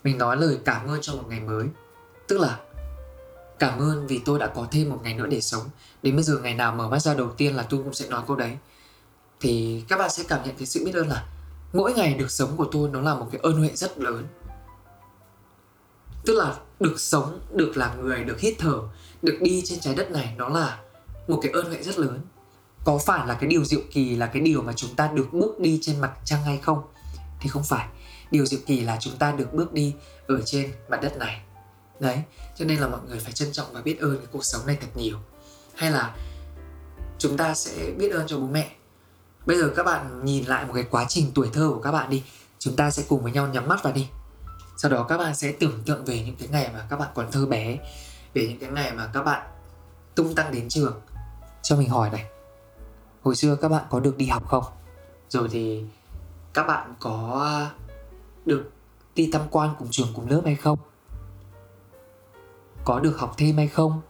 mình 0.05 0.19
nói 0.19 0.37
lời 0.37 0.59
cảm 0.65 0.87
ơn 0.87 0.99
cho 1.03 1.13
một 1.13 1.25
ngày 1.29 1.41
mới. 1.41 1.67
Tức 2.29 2.41
là 2.41 2.59
cảm 3.59 3.79
ơn 3.79 4.07
vì 4.07 4.21
tôi 4.25 4.39
đã 4.39 4.47
có 4.47 4.67
thêm 4.71 4.91
một 4.91 5.01
ngày 5.03 5.15
nữa 5.15 5.27
để 5.27 5.41
sống. 5.41 5.63
Đến 6.03 6.15
bây 6.15 6.25
giờ 6.25 6.39
ngày 6.39 6.55
nào 6.55 6.75
mở 6.75 6.89
mắt 6.89 6.99
ra 6.99 7.15
đầu 7.15 7.31
tiên 7.37 7.57
là 7.57 7.63
tôi 7.63 7.83
cũng 7.83 7.95
sẽ 7.95 8.09
nói 8.09 8.23
câu 8.27 8.37
đấy. 8.37 8.57
Thì 9.41 9.85
các 9.89 9.99
bạn 9.99 10.11
sẽ 10.11 10.25
cảm 10.29 10.41
nhận 10.45 10.57
cái 10.57 10.67
sự 10.67 10.85
biết 10.85 10.95
ơn 10.95 11.09
là 11.09 11.27
mỗi 11.73 11.95
ngày 11.95 12.15
được 12.15 12.31
sống 12.31 12.57
của 12.57 12.69
tôi 12.73 12.89
nó 12.89 13.01
là 13.01 13.15
một 13.15 13.29
cái 13.33 13.41
ơn 13.43 13.59
huệ 13.59 13.71
rất 13.75 13.99
lớn. 13.99 14.27
Tức 16.25 16.35
là 16.35 16.55
được 16.81 17.01
sống, 17.01 17.41
được 17.53 17.77
làm 17.77 18.03
người, 18.03 18.25
được 18.25 18.41
hít 18.41 18.55
thở, 18.59 18.81
được 19.23 19.39
đi 19.41 19.63
trên 19.65 19.81
trái 19.81 19.95
đất 19.95 20.11
này 20.11 20.35
nó 20.37 20.49
là 20.49 20.81
một 21.29 21.39
cái 21.43 21.53
ơn 21.53 21.67
huệ 21.67 21.83
rất 21.83 21.99
lớn 21.99 22.21
có 22.85 22.99
phải 22.99 23.27
là 23.27 23.35
cái 23.35 23.49
điều 23.49 23.65
diệu 23.65 23.81
kỳ 23.93 24.17
là 24.17 24.27
cái 24.27 24.43
điều 24.43 24.63
mà 24.63 24.73
chúng 24.73 24.95
ta 24.95 25.11
được 25.15 25.29
bước 25.33 25.61
đi 25.61 25.79
trên 25.83 26.01
mặt 26.01 26.13
trăng 26.25 26.43
hay 26.43 26.59
không? 26.59 26.83
Thì 27.41 27.49
không 27.49 27.65
phải. 27.65 27.89
Điều 28.31 28.47
diệu 28.47 28.61
kỳ 28.67 28.81
là 28.81 28.97
chúng 29.01 29.17
ta 29.17 29.33
được 29.33 29.55
bước 29.55 29.73
đi 29.73 29.95
ở 30.29 30.43
trên 30.45 30.73
mặt 30.89 31.01
đất 31.03 31.19
này. 31.19 31.41
Đấy, 32.01 32.23
cho 32.57 32.65
nên 32.65 32.79
là 32.79 32.89
mọi 32.89 33.01
người 33.09 33.19
phải 33.19 33.33
trân 33.33 33.53
trọng 33.53 33.67
và 33.73 33.81
biết 33.81 34.01
ơn 34.01 34.17
cái 34.17 34.27
cuộc 34.33 34.45
sống 34.45 34.67
này 34.67 34.79
thật 34.81 34.89
nhiều. 34.95 35.19
Hay 35.75 35.91
là 35.91 36.17
chúng 37.19 37.37
ta 37.37 37.55
sẽ 37.55 37.91
biết 37.99 38.13
ơn 38.13 38.27
cho 38.27 38.39
bố 38.39 38.47
mẹ. 38.47 38.71
Bây 39.47 39.59
giờ 39.59 39.73
các 39.77 39.87
bạn 39.87 40.25
nhìn 40.25 40.45
lại 40.45 40.67
một 40.67 40.73
cái 40.75 40.85
quá 40.91 41.05
trình 41.09 41.33
tuổi 41.35 41.49
thơ 41.53 41.71
của 41.75 41.81
các 41.81 41.93
bạn 41.93 42.11
đi. 42.11 42.23
Chúng 42.59 42.77
ta 42.77 42.91
sẽ 42.91 43.03
cùng 43.09 43.23
với 43.23 43.33
nhau 43.33 43.49
nhắm 43.49 43.69
mắt 43.69 43.83
vào 43.83 43.93
đi. 43.93 44.09
Sau 44.77 44.91
đó 44.91 45.07
các 45.09 45.19
bạn 45.19 45.35
sẽ 45.35 45.53
tưởng 45.53 45.83
tượng 45.87 46.05
về 46.05 46.23
những 46.27 46.37
cái 46.37 46.49
ngày 46.49 46.71
mà 46.75 46.87
các 46.91 46.99
bạn 46.99 47.09
còn 47.15 47.31
thơ 47.33 47.47
bé, 47.47 47.79
về 48.35 48.47
những 48.49 48.59
cái 48.59 48.71
ngày 48.71 48.93
mà 48.93 49.11
các 49.13 49.23
bạn 49.23 49.47
tung 50.15 50.35
tăng 50.35 50.53
đến 50.53 50.69
trường. 50.69 51.01
Cho 51.63 51.77
mình 51.77 51.89
hỏi 51.89 52.11
này 52.11 52.25
hồi 53.25 53.37
xưa 53.37 53.57
các 53.57 53.69
bạn 53.69 53.85
có 53.91 54.01
được 54.01 54.17
đi 54.17 54.27
học 54.27 54.49
không? 54.49 54.65
Rồi 55.29 55.49
thì 55.51 55.85
các 56.55 56.67
bạn 56.67 56.95
có 57.01 57.67
được 58.45 58.71
đi 59.15 59.31
tham 59.33 59.43
quan 59.51 59.71
cùng 59.79 59.89
trường 59.91 60.09
cùng 60.15 60.29
lớp 60.29 60.43
hay 60.45 60.55
không? 60.55 60.79
Có 62.85 63.01
được 63.01 63.19
học 63.19 63.35
thêm 63.37 63.57
hay 63.57 63.69
không? 63.69 64.01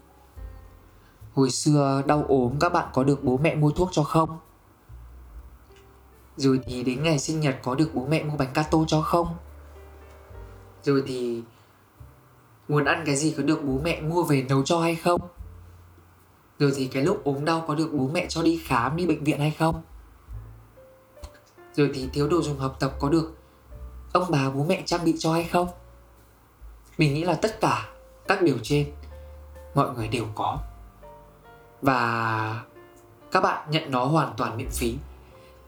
Hồi 1.34 1.50
xưa 1.50 2.02
đau 2.06 2.24
ốm 2.28 2.52
các 2.60 2.72
bạn 2.72 2.88
có 2.92 3.04
được 3.04 3.24
bố 3.24 3.36
mẹ 3.36 3.54
mua 3.54 3.70
thuốc 3.70 3.88
cho 3.92 4.02
không? 4.02 4.38
Rồi 6.36 6.60
thì 6.66 6.82
đến 6.82 7.02
ngày 7.02 7.18
sinh 7.18 7.40
nhật 7.40 7.56
có 7.62 7.74
được 7.74 7.90
bố 7.94 8.06
mẹ 8.06 8.22
mua 8.22 8.36
bánh 8.36 8.52
cato 8.54 8.78
cho 8.86 9.00
không? 9.02 9.28
Rồi 10.82 11.02
thì 11.06 11.42
muốn 12.68 12.84
ăn 12.84 13.02
cái 13.06 13.16
gì 13.16 13.34
có 13.36 13.42
được 13.42 13.60
bố 13.64 13.80
mẹ 13.84 14.00
mua 14.00 14.22
về 14.22 14.46
nấu 14.48 14.62
cho 14.64 14.80
hay 14.80 14.94
không? 14.94 15.20
Rồi 16.58 16.72
thì 16.76 16.86
cái 16.86 17.02
lúc 17.02 17.24
ốm 17.24 17.44
đau 17.44 17.64
có 17.68 17.74
được 17.74 17.88
bố 17.92 18.10
mẹ 18.12 18.26
cho 18.28 18.42
đi 18.42 18.60
khám 18.64 18.96
đi 18.96 19.06
bệnh 19.06 19.24
viện 19.24 19.38
hay 19.38 19.50
không? 19.50 19.82
Rồi 21.74 21.90
thì 21.94 22.08
thiếu 22.12 22.28
đồ 22.28 22.42
dùng 22.42 22.58
học 22.58 22.76
tập 22.80 22.92
có 23.00 23.08
được 23.08 23.36
ông 24.12 24.30
bà, 24.30 24.50
bố 24.50 24.64
mẹ 24.64 24.82
trang 24.86 25.04
bị 25.04 25.14
cho 25.18 25.32
hay 25.32 25.44
không? 25.44 25.68
Mình 26.98 27.14
nghĩ 27.14 27.24
là 27.24 27.34
tất 27.34 27.60
cả 27.60 27.88
các 28.28 28.42
điều 28.42 28.58
trên 28.62 28.92
mọi 29.74 29.94
người 29.94 30.08
đều 30.08 30.24
có. 30.34 30.58
Và 31.82 32.62
các 33.32 33.40
bạn 33.40 33.70
nhận 33.70 33.90
nó 33.90 34.04
hoàn 34.04 34.34
toàn 34.36 34.56
miễn 34.56 34.70
phí. 34.70 34.96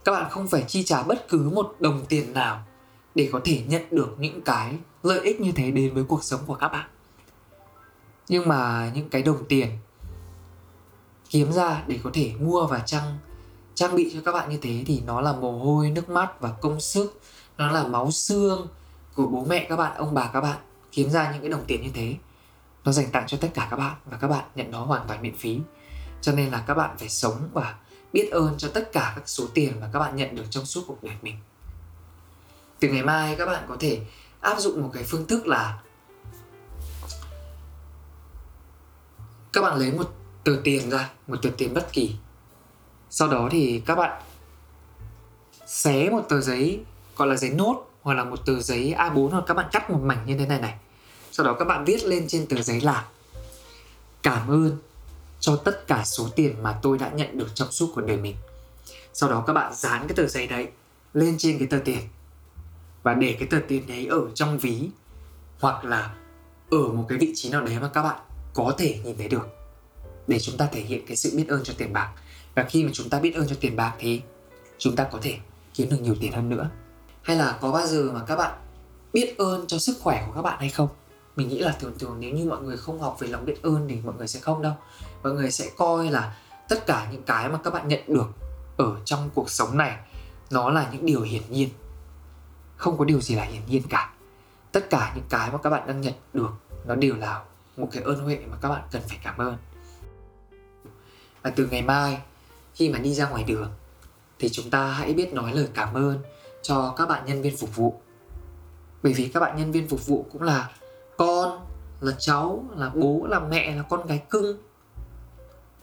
Các 0.04 0.12
bạn 0.12 0.30
không 0.30 0.48
phải 0.48 0.64
chi 0.68 0.82
trả 0.82 1.02
bất 1.02 1.28
cứ 1.28 1.50
một 1.54 1.74
đồng 1.80 2.06
tiền 2.08 2.32
nào 2.32 2.62
để 3.14 3.28
có 3.32 3.40
thể 3.44 3.62
nhận 3.66 3.82
được 3.90 4.14
những 4.18 4.42
cái 4.42 4.76
lợi 5.02 5.20
ích 5.20 5.40
như 5.40 5.52
thế 5.52 5.70
đến 5.70 5.94
với 5.94 6.04
cuộc 6.04 6.24
sống 6.24 6.40
của 6.46 6.54
các 6.54 6.68
bạn. 6.68 6.88
Nhưng 8.28 8.48
mà 8.48 8.90
những 8.94 9.08
cái 9.08 9.22
đồng 9.22 9.44
tiền 9.48 9.68
kiếm 11.30 11.52
ra 11.52 11.82
để 11.86 11.98
có 12.04 12.10
thể 12.14 12.32
mua 12.40 12.66
và 12.66 12.78
trang 12.78 13.18
trang 13.74 13.96
bị 13.96 14.10
cho 14.14 14.20
các 14.24 14.32
bạn 14.32 14.50
như 14.50 14.58
thế 14.62 14.84
thì 14.86 15.02
nó 15.06 15.20
là 15.20 15.32
mồ 15.32 15.58
hôi, 15.58 15.90
nước 15.90 16.08
mắt 16.08 16.40
và 16.40 16.50
công 16.50 16.80
sức. 16.80 17.20
Nó 17.58 17.72
là 17.72 17.86
máu 17.86 18.10
xương 18.10 18.68
của 19.14 19.26
bố 19.26 19.44
mẹ 19.44 19.66
các 19.68 19.76
bạn, 19.76 19.96
ông 19.96 20.14
bà 20.14 20.30
các 20.32 20.40
bạn, 20.40 20.58
kiếm 20.92 21.10
ra 21.10 21.32
những 21.32 21.40
cái 21.40 21.50
đồng 21.50 21.64
tiền 21.66 21.82
như 21.82 21.90
thế. 21.94 22.14
Nó 22.84 22.92
dành 22.92 23.10
tặng 23.10 23.24
cho 23.26 23.38
tất 23.40 23.48
cả 23.54 23.68
các 23.70 23.76
bạn 23.76 23.94
và 24.04 24.16
các 24.16 24.28
bạn 24.28 24.44
nhận 24.54 24.70
nó 24.70 24.84
hoàn 24.84 25.06
toàn 25.08 25.22
miễn 25.22 25.36
phí. 25.36 25.60
Cho 26.20 26.32
nên 26.32 26.50
là 26.50 26.64
các 26.66 26.74
bạn 26.74 26.98
phải 26.98 27.08
sống 27.08 27.48
và 27.52 27.74
biết 28.12 28.28
ơn 28.30 28.54
cho 28.58 28.68
tất 28.74 28.92
cả 28.92 29.12
các 29.16 29.28
số 29.28 29.44
tiền 29.54 29.80
mà 29.80 29.90
các 29.92 29.98
bạn 29.98 30.16
nhận 30.16 30.36
được 30.36 30.44
trong 30.50 30.64
suốt 30.64 30.84
cuộc 30.86 31.02
đời 31.04 31.16
mình. 31.22 31.36
Từ 32.80 32.88
ngày 32.88 33.02
mai 33.02 33.36
các 33.38 33.46
bạn 33.46 33.64
có 33.68 33.76
thể 33.80 34.00
áp 34.40 34.58
dụng 34.58 34.82
một 34.82 34.90
cái 34.92 35.04
phương 35.04 35.26
thức 35.26 35.46
là 35.46 35.82
các 39.52 39.62
bạn 39.62 39.78
lấy 39.78 39.92
một 39.92 40.12
tờ 40.46 40.56
tiền 40.64 40.90
ra, 40.90 41.10
một 41.26 41.36
tờ 41.42 41.50
tiền 41.58 41.74
bất 41.74 41.92
kỳ. 41.92 42.14
Sau 43.10 43.28
đó 43.28 43.48
thì 43.52 43.82
các 43.86 43.94
bạn 43.94 44.22
xé 45.66 46.10
một 46.10 46.22
tờ 46.28 46.40
giấy, 46.40 46.80
gọi 47.16 47.28
là 47.28 47.36
giấy 47.36 47.50
nốt, 47.50 47.90
hoặc 48.02 48.14
là 48.14 48.24
một 48.24 48.46
tờ 48.46 48.60
giấy 48.60 48.94
A4 48.98 49.28
hoặc 49.28 49.44
các 49.46 49.54
bạn 49.54 49.66
cắt 49.72 49.90
một 49.90 50.00
mảnh 50.02 50.26
như 50.26 50.38
thế 50.38 50.46
này 50.46 50.60
này. 50.60 50.74
Sau 51.32 51.46
đó 51.46 51.56
các 51.58 51.64
bạn 51.64 51.84
viết 51.84 52.04
lên 52.04 52.24
trên 52.28 52.46
tờ 52.46 52.62
giấy 52.62 52.80
là, 52.80 53.06
cảm 54.22 54.48
ơn 54.48 54.78
cho 55.40 55.56
tất 55.56 55.86
cả 55.86 56.04
số 56.04 56.28
tiền 56.36 56.62
mà 56.62 56.78
tôi 56.82 56.98
đã 56.98 57.10
nhận 57.10 57.38
được 57.38 57.48
trong 57.54 57.70
suốt 57.70 57.92
cuộc 57.94 58.00
đời 58.00 58.16
mình. 58.16 58.36
Sau 59.12 59.30
đó 59.30 59.44
các 59.46 59.52
bạn 59.52 59.74
dán 59.74 60.08
cái 60.08 60.16
tờ 60.16 60.26
giấy 60.26 60.46
đấy 60.46 60.68
lên 61.14 61.34
trên 61.38 61.58
cái 61.58 61.68
tờ 61.70 61.78
tiền 61.84 62.00
và 63.02 63.14
để 63.14 63.36
cái 63.38 63.48
tờ 63.50 63.58
tiền 63.68 63.86
đấy 63.86 64.06
ở 64.06 64.20
trong 64.34 64.58
ví, 64.58 64.88
hoặc 65.60 65.84
là 65.84 66.14
ở 66.70 66.88
một 66.88 67.06
cái 67.08 67.18
vị 67.18 67.32
trí 67.34 67.50
nào 67.50 67.62
đấy 67.62 67.78
mà 67.80 67.90
các 67.94 68.02
bạn 68.02 68.20
có 68.54 68.74
thể 68.78 69.00
nhìn 69.04 69.16
thấy 69.16 69.28
được 69.28 69.48
để 70.26 70.38
chúng 70.40 70.56
ta 70.56 70.68
thể 70.72 70.80
hiện 70.80 71.06
cái 71.06 71.16
sự 71.16 71.32
biết 71.36 71.48
ơn 71.48 71.64
cho 71.64 71.74
tiền 71.78 71.92
bạc. 71.92 72.12
Và 72.54 72.62
khi 72.62 72.84
mà 72.84 72.90
chúng 72.92 73.08
ta 73.08 73.20
biết 73.20 73.34
ơn 73.34 73.48
cho 73.48 73.56
tiền 73.60 73.76
bạc 73.76 73.94
thì 73.98 74.22
chúng 74.78 74.96
ta 74.96 75.04
có 75.04 75.18
thể 75.22 75.38
kiếm 75.74 75.90
được 75.90 76.00
nhiều 76.00 76.16
tiền 76.20 76.32
hơn 76.32 76.48
nữa. 76.48 76.70
Hay 77.22 77.36
là 77.36 77.58
có 77.60 77.72
bao 77.72 77.86
giờ 77.86 78.10
mà 78.14 78.24
các 78.26 78.36
bạn 78.36 78.58
biết 79.12 79.38
ơn 79.38 79.66
cho 79.66 79.78
sức 79.78 79.96
khỏe 80.00 80.24
của 80.26 80.32
các 80.32 80.42
bạn 80.42 80.60
hay 80.60 80.70
không? 80.70 80.88
Mình 81.36 81.48
nghĩ 81.48 81.58
là 81.58 81.72
thường 81.80 81.98
thường 81.98 82.16
nếu 82.20 82.34
như 82.34 82.44
mọi 82.44 82.62
người 82.62 82.76
không 82.76 83.00
học 83.00 83.16
về 83.20 83.28
lòng 83.28 83.44
biết 83.44 83.62
ơn 83.62 83.86
thì 83.88 83.96
mọi 84.04 84.14
người 84.14 84.28
sẽ 84.28 84.40
không 84.40 84.62
đâu. 84.62 84.72
Mọi 85.22 85.32
người 85.32 85.50
sẽ 85.50 85.70
coi 85.76 86.10
là 86.10 86.36
tất 86.68 86.86
cả 86.86 87.08
những 87.12 87.22
cái 87.22 87.48
mà 87.48 87.58
các 87.64 87.74
bạn 87.74 87.88
nhận 87.88 88.00
được 88.06 88.26
ở 88.76 88.96
trong 89.04 89.30
cuộc 89.34 89.50
sống 89.50 89.78
này, 89.78 89.96
nó 90.50 90.70
là 90.70 90.90
những 90.92 91.06
điều 91.06 91.22
hiển 91.22 91.42
nhiên. 91.50 91.68
Không 92.76 92.98
có 92.98 93.04
điều 93.04 93.20
gì 93.20 93.34
là 93.34 93.44
hiển 93.44 93.62
nhiên 93.66 93.82
cả. 93.88 94.12
Tất 94.72 94.90
cả 94.90 95.12
những 95.14 95.24
cái 95.28 95.50
mà 95.50 95.58
các 95.58 95.70
bạn 95.70 95.86
đang 95.86 96.00
nhận 96.00 96.14
được, 96.32 96.50
nó 96.86 96.94
đều 96.94 97.16
là 97.16 97.42
một 97.76 97.88
cái 97.92 98.02
ơn 98.02 98.18
huệ 98.18 98.38
mà 98.50 98.56
các 98.62 98.68
bạn 98.68 98.82
cần 98.92 99.02
phải 99.08 99.18
cảm 99.22 99.38
ơn 99.38 99.56
và 101.46 101.52
từ 101.56 101.68
ngày 101.70 101.82
mai, 101.82 102.18
khi 102.74 102.88
mà 102.88 102.98
đi 102.98 103.14
ra 103.14 103.28
ngoài 103.28 103.44
đường, 103.44 103.70
thì 104.38 104.48
chúng 104.48 104.70
ta 104.70 104.86
hãy 104.86 105.14
biết 105.14 105.32
nói 105.32 105.52
lời 105.54 105.68
cảm 105.74 105.94
ơn 105.94 106.18
cho 106.62 106.94
các 106.96 107.08
bạn 107.08 107.24
nhân 107.26 107.42
viên 107.42 107.56
phục 107.56 107.76
vụ. 107.76 108.00
Bởi 109.02 109.12
vì 109.12 109.28
các 109.28 109.40
bạn 109.40 109.56
nhân 109.56 109.72
viên 109.72 109.88
phục 109.88 110.06
vụ 110.06 110.26
cũng 110.32 110.42
là 110.42 110.70
con, 111.16 111.66
là 112.00 112.12
cháu, 112.18 112.64
là 112.76 112.90
bố, 112.94 113.26
là 113.30 113.40
mẹ, 113.40 113.76
là 113.76 113.82
con 113.82 114.06
gái 114.06 114.22
cưng 114.30 114.58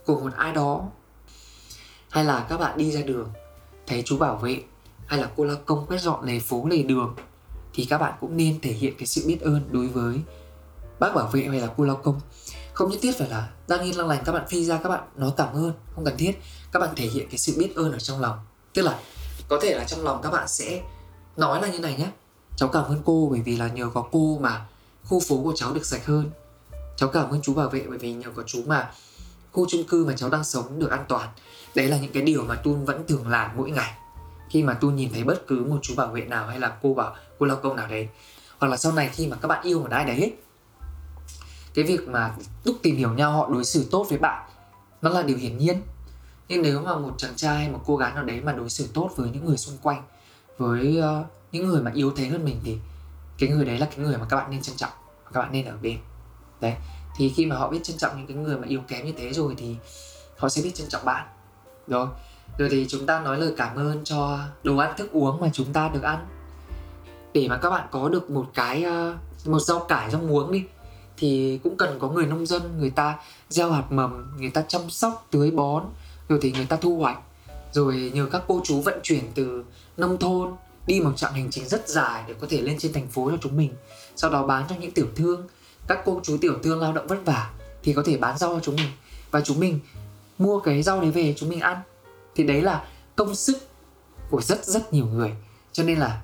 của 0.05 0.19
một 0.19 0.33
ai 0.37 0.53
đó. 0.53 0.89
Hay 2.09 2.25
là 2.25 2.45
các 2.49 2.57
bạn 2.57 2.77
đi 2.77 2.91
ra 2.91 3.01
đường, 3.01 3.29
thấy 3.87 4.03
chú 4.05 4.17
bảo 4.17 4.35
vệ, 4.35 4.63
hay 5.05 5.19
là 5.19 5.29
cô 5.35 5.43
la 5.43 5.55
công 5.65 5.85
quét 5.87 6.01
dọn 6.01 6.25
lề 6.25 6.39
phố, 6.39 6.67
lề 6.69 6.83
đường, 6.83 7.15
thì 7.73 7.85
các 7.85 7.97
bạn 7.97 8.13
cũng 8.19 8.37
nên 8.37 8.61
thể 8.61 8.71
hiện 8.71 8.93
cái 8.97 9.07
sự 9.07 9.23
biết 9.27 9.41
ơn 9.41 9.61
đối 9.71 9.87
với 9.87 10.19
bác 10.99 11.15
bảo 11.15 11.27
vệ 11.27 11.41
hay 11.43 11.59
là 11.59 11.67
cô 11.77 11.83
lao 11.83 11.95
công 11.95 12.19
không 12.73 12.89
nhất 12.89 12.99
thiết 13.01 13.17
phải 13.17 13.29
là 13.29 13.49
đang 13.67 13.81
yên 13.81 13.97
lăng 13.97 14.07
lành, 14.07 14.23
các 14.25 14.31
bạn 14.31 14.47
phi 14.47 14.65
ra, 14.65 14.79
các 14.83 14.89
bạn 14.89 15.03
nói 15.15 15.31
cảm 15.37 15.53
ơn, 15.53 15.73
không 15.95 16.05
cần 16.05 16.17
thiết. 16.17 16.31
Các 16.71 16.79
bạn 16.79 16.89
thể 16.95 17.05
hiện 17.05 17.27
cái 17.29 17.37
sự 17.37 17.53
biết 17.57 17.75
ơn 17.75 17.91
ở 17.91 17.99
trong 17.99 18.21
lòng. 18.21 18.39
Tức 18.73 18.81
là 18.81 18.99
có 19.47 19.59
thể 19.61 19.75
là 19.75 19.83
trong 19.83 20.03
lòng 20.03 20.19
các 20.23 20.31
bạn 20.31 20.47
sẽ 20.47 20.81
nói 21.37 21.61
là 21.61 21.67
như 21.67 21.79
này 21.79 21.95
nhé. 21.97 22.07
Cháu 22.57 22.69
cảm 22.69 22.83
ơn 22.83 23.01
cô 23.05 23.27
bởi 23.31 23.41
vì 23.41 23.57
là 23.57 23.67
nhờ 23.67 23.89
có 23.93 24.03
cô 24.11 24.37
mà 24.41 24.65
khu 25.03 25.19
phố 25.19 25.43
của 25.43 25.53
cháu 25.55 25.73
được 25.73 25.85
sạch 25.85 26.05
hơn. 26.05 26.31
Cháu 26.97 27.09
cảm 27.09 27.29
ơn 27.29 27.41
chú 27.41 27.53
bảo 27.53 27.69
vệ 27.69 27.85
bởi 27.89 27.97
vì 27.97 28.13
nhờ 28.13 28.27
có 28.35 28.43
chú 28.45 28.63
mà 28.65 28.91
khu 29.51 29.65
chung 29.69 29.83
cư 29.83 30.05
mà 30.05 30.13
cháu 30.17 30.29
đang 30.29 30.43
sống 30.43 30.79
được 30.79 30.91
an 30.91 31.05
toàn. 31.07 31.29
Đấy 31.75 31.87
là 31.87 31.97
những 31.97 32.11
cái 32.11 32.23
điều 32.23 32.43
mà 32.43 32.55
tun 32.55 32.85
vẫn 32.85 33.03
thường 33.07 33.27
làm 33.27 33.51
mỗi 33.57 33.71
ngày. 33.71 33.93
Khi 34.49 34.63
mà 34.63 34.73
tun 34.73 34.95
nhìn 34.95 35.13
thấy 35.13 35.23
bất 35.23 35.47
cứ 35.47 35.65
một 35.65 35.79
chú 35.81 35.95
bảo 35.95 36.07
vệ 36.07 36.21
nào 36.21 36.47
hay 36.47 36.59
là 36.59 36.77
cô 36.81 36.93
bảo, 36.93 37.15
cô 37.39 37.45
lao 37.45 37.57
công 37.57 37.75
nào 37.75 37.87
đấy, 37.87 38.07
hoặc 38.57 38.67
là 38.67 38.77
sau 38.77 38.91
này 38.91 39.09
khi 39.13 39.27
mà 39.27 39.37
các 39.41 39.47
bạn 39.47 39.63
yêu 39.63 39.79
một 39.79 39.91
ai 39.91 40.05
đấy 40.05 40.33
cái 41.73 41.85
việc 41.85 42.07
mà 42.07 42.35
lúc 42.63 42.75
tìm 42.81 42.95
hiểu 42.95 43.13
nhau 43.13 43.31
họ 43.31 43.49
đối 43.49 43.65
xử 43.65 43.87
tốt 43.91 44.05
với 44.09 44.17
bạn 44.17 44.49
nó 45.01 45.09
là 45.09 45.23
điều 45.23 45.37
hiển 45.37 45.57
nhiên. 45.57 45.81
Nhưng 46.47 46.61
nếu 46.61 46.81
mà 46.81 46.97
một 46.97 47.13
chàng 47.17 47.35
trai 47.35 47.57
hay 47.57 47.69
một 47.69 47.81
cô 47.85 47.97
gái 47.97 48.13
nào 48.13 48.23
đấy 48.23 48.41
mà 48.41 48.51
đối 48.51 48.69
xử 48.69 48.87
tốt 48.93 49.09
với 49.15 49.29
những 49.33 49.45
người 49.45 49.57
xung 49.57 49.77
quanh 49.77 50.03
với 50.57 50.99
uh, 50.99 51.25
những 51.51 51.67
người 51.67 51.81
mà 51.81 51.91
yếu 51.95 52.11
thế 52.15 52.27
hơn 52.27 52.45
mình 52.45 52.59
thì 52.63 52.77
cái 53.37 53.49
người 53.49 53.65
đấy 53.65 53.77
là 53.77 53.85
cái 53.85 53.97
người 54.05 54.17
mà 54.17 54.25
các 54.29 54.37
bạn 54.37 54.51
nên 54.51 54.61
trân 54.61 54.75
trọng 54.75 54.91
và 55.25 55.31
các 55.33 55.39
bạn 55.39 55.51
nên 55.51 55.65
ở 55.65 55.77
bên. 55.81 55.97
Đấy. 56.61 56.75
Thì 57.17 57.29
khi 57.29 57.45
mà 57.45 57.55
họ 57.55 57.69
biết 57.69 57.79
trân 57.83 57.97
trọng 57.97 58.17
những 58.17 58.27
cái 58.27 58.37
người 58.37 58.57
mà 58.57 58.67
yếu 58.67 58.81
kém 58.87 59.05
như 59.05 59.13
thế 59.17 59.33
rồi 59.33 59.55
thì 59.57 59.75
họ 60.37 60.49
sẽ 60.49 60.61
biết 60.61 60.71
trân 60.75 60.87
trọng 60.89 61.05
bạn. 61.05 61.27
Rồi. 61.87 62.07
Rồi 62.57 62.69
thì 62.71 62.85
chúng 62.89 63.05
ta 63.05 63.19
nói 63.19 63.37
lời 63.37 63.53
cảm 63.57 63.75
ơn 63.75 64.03
cho 64.03 64.39
đồ 64.63 64.77
ăn 64.77 64.93
thức 64.97 65.11
uống 65.11 65.41
mà 65.41 65.49
chúng 65.53 65.73
ta 65.73 65.89
được 65.93 66.03
ăn. 66.03 66.27
Để 67.33 67.47
mà 67.47 67.57
các 67.57 67.69
bạn 67.69 67.87
có 67.91 68.09
được 68.09 68.29
một 68.29 68.45
cái 68.53 68.83
ờ, 68.83 69.15
một 69.45 69.59
rau 69.59 69.79
cải 69.79 70.11
rau 70.11 70.21
muống 70.21 70.51
đi 70.51 70.63
thì 71.17 71.59
cũng 71.63 71.77
cần 71.77 71.99
có 71.99 72.09
người 72.09 72.25
nông 72.25 72.45
dân, 72.45 72.79
người 72.79 72.89
ta 72.89 73.19
gieo 73.49 73.71
hạt 73.71 73.91
mầm, 73.91 74.31
người 74.37 74.49
ta 74.49 74.63
chăm 74.67 74.89
sóc, 74.89 75.27
tưới 75.31 75.51
bón, 75.51 75.83
rồi 76.29 76.39
thì 76.41 76.51
người 76.51 76.65
ta 76.65 76.75
thu 76.75 76.97
hoạch. 76.97 77.17
Rồi 77.71 78.11
nhờ 78.13 78.27
các 78.31 78.43
cô 78.47 78.61
chú 78.63 78.81
vận 78.81 78.99
chuyển 79.03 79.23
từ 79.35 79.63
nông 79.97 80.17
thôn 80.17 80.51
đi 80.87 81.01
một 81.01 81.11
chặng 81.15 81.33
hành 81.33 81.51
trình 81.51 81.67
rất 81.67 81.89
dài 81.89 82.23
để 82.27 82.33
có 82.41 82.47
thể 82.49 82.61
lên 82.61 82.79
trên 82.79 82.93
thành 82.93 83.07
phố 83.07 83.29
cho 83.31 83.37
chúng 83.41 83.57
mình. 83.57 83.73
Sau 84.15 84.29
đó 84.29 84.47
bán 84.47 84.65
cho 84.69 84.75
những 84.75 84.91
tiểu 84.91 85.07
thương. 85.15 85.47
Các 85.87 85.99
cô 86.05 86.19
chú 86.23 86.37
tiểu 86.41 86.53
thương 86.63 86.81
lao 86.81 86.93
động 86.93 87.07
vất 87.07 87.25
vả 87.25 87.51
thì 87.83 87.93
có 87.93 88.03
thể 88.05 88.17
bán 88.17 88.37
rau 88.37 88.53
cho 88.53 88.59
chúng 88.59 88.75
mình. 88.75 88.89
Và 89.31 89.41
chúng 89.41 89.59
mình 89.59 89.79
mua 90.37 90.59
cái 90.59 90.83
rau 90.83 91.01
đấy 91.01 91.11
về, 91.11 91.33
chúng 91.37 91.49
mình 91.49 91.59
ăn. 91.59 91.77
Thì 92.35 92.43
đấy 92.43 92.61
là 92.61 92.85
công 93.15 93.35
sức 93.35 93.57
của 94.29 94.41
rất 94.41 94.65
rất 94.65 94.93
nhiều 94.93 95.05
người. 95.05 95.31
Cho 95.71 95.83
nên 95.83 95.99
là 95.99 96.21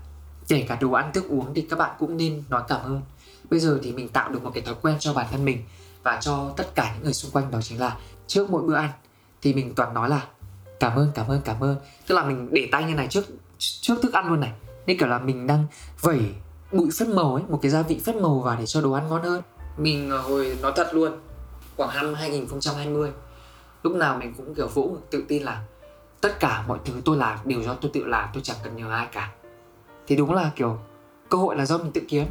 kể 0.49 0.65
cả 0.67 0.77
đồ 0.81 0.91
ăn, 0.91 1.11
thức 1.13 1.25
uống 1.29 1.53
thì 1.53 1.61
các 1.61 1.79
bạn 1.79 1.95
cũng 1.99 2.17
nên 2.17 2.43
nói 2.49 2.63
cảm 2.67 2.81
ơn. 2.81 3.01
Bây 3.49 3.59
giờ 3.59 3.79
thì 3.83 3.91
mình 3.91 4.09
tạo 4.09 4.29
được 4.29 4.43
một 4.43 4.51
cái 4.53 4.63
thói 4.63 4.75
quen 4.81 4.95
cho 4.99 5.13
bản 5.13 5.27
thân 5.31 5.45
mình 5.45 5.63
và 6.03 6.19
cho 6.21 6.53
tất 6.57 6.75
cả 6.75 6.93
những 6.93 7.03
người 7.03 7.13
xung 7.13 7.31
quanh, 7.31 7.51
đó 7.51 7.61
chính 7.61 7.79
là 7.79 7.97
trước 8.27 8.49
mỗi 8.49 8.63
bữa 8.63 8.75
ăn 8.75 8.89
thì 9.41 9.53
mình 9.53 9.73
toàn 9.75 9.93
nói 9.93 10.09
là 10.09 10.27
cảm 10.79 10.95
ơn 10.95 11.11
cảm 11.15 11.27
ơn 11.27 11.41
cảm 11.45 11.63
ơn. 11.63 11.75
Tức 12.07 12.15
là 12.15 12.23
mình 12.23 12.49
để 12.51 12.69
tay 12.71 12.83
như 12.83 12.93
này 12.95 13.07
trước 13.07 13.25
trước 13.59 13.95
thức 14.01 14.13
ăn 14.13 14.29
luôn 14.29 14.39
này. 14.39 14.51
Nên 14.85 14.97
kiểu 14.99 15.07
là 15.07 15.19
mình 15.19 15.47
đang 15.47 15.65
vẩy 16.01 16.19
bụi 16.71 16.89
phết 16.99 17.07
màu 17.07 17.35
ấy, 17.35 17.43
một 17.49 17.59
cái 17.61 17.71
gia 17.71 17.81
vị 17.81 18.01
phết 18.05 18.15
màu 18.15 18.39
vào 18.39 18.55
để 18.59 18.65
cho 18.65 18.81
đồ 18.81 18.91
ăn 18.91 19.09
ngon 19.09 19.23
hơn. 19.23 19.41
Mình 19.77 20.11
à, 20.11 20.17
hồi 20.17 20.57
nói 20.61 20.73
thật 20.75 20.89
luôn, 20.93 21.19
khoảng 21.77 21.95
năm 21.95 22.13
2020 22.13 23.11
lúc 23.83 23.95
nào 23.95 24.17
mình 24.17 24.33
cũng 24.37 24.55
kiểu 24.55 24.67
vỗ 24.67 24.97
tự 25.11 25.23
tin 25.27 25.43
là 25.43 25.63
tất 26.21 26.39
cả 26.39 26.63
mọi 26.67 26.79
thứ 26.85 26.93
tôi 27.05 27.17
làm 27.17 27.39
đều 27.45 27.61
do 27.61 27.73
tôi 27.73 27.91
tự 27.93 28.05
làm, 28.05 28.29
tôi 28.33 28.43
chẳng 28.43 28.57
cần 28.63 28.75
nhờ 28.75 28.91
ai 28.91 29.07
cả 29.11 29.31
thì 30.09 30.15
đúng 30.15 30.33
là, 30.33 30.51
kiểu, 30.55 30.77
cơ 31.29 31.37
hội 31.37 31.55
là 31.55 31.65
do 31.65 31.77
mình 31.77 31.91
tự 31.91 32.01
kiếm. 32.07 32.25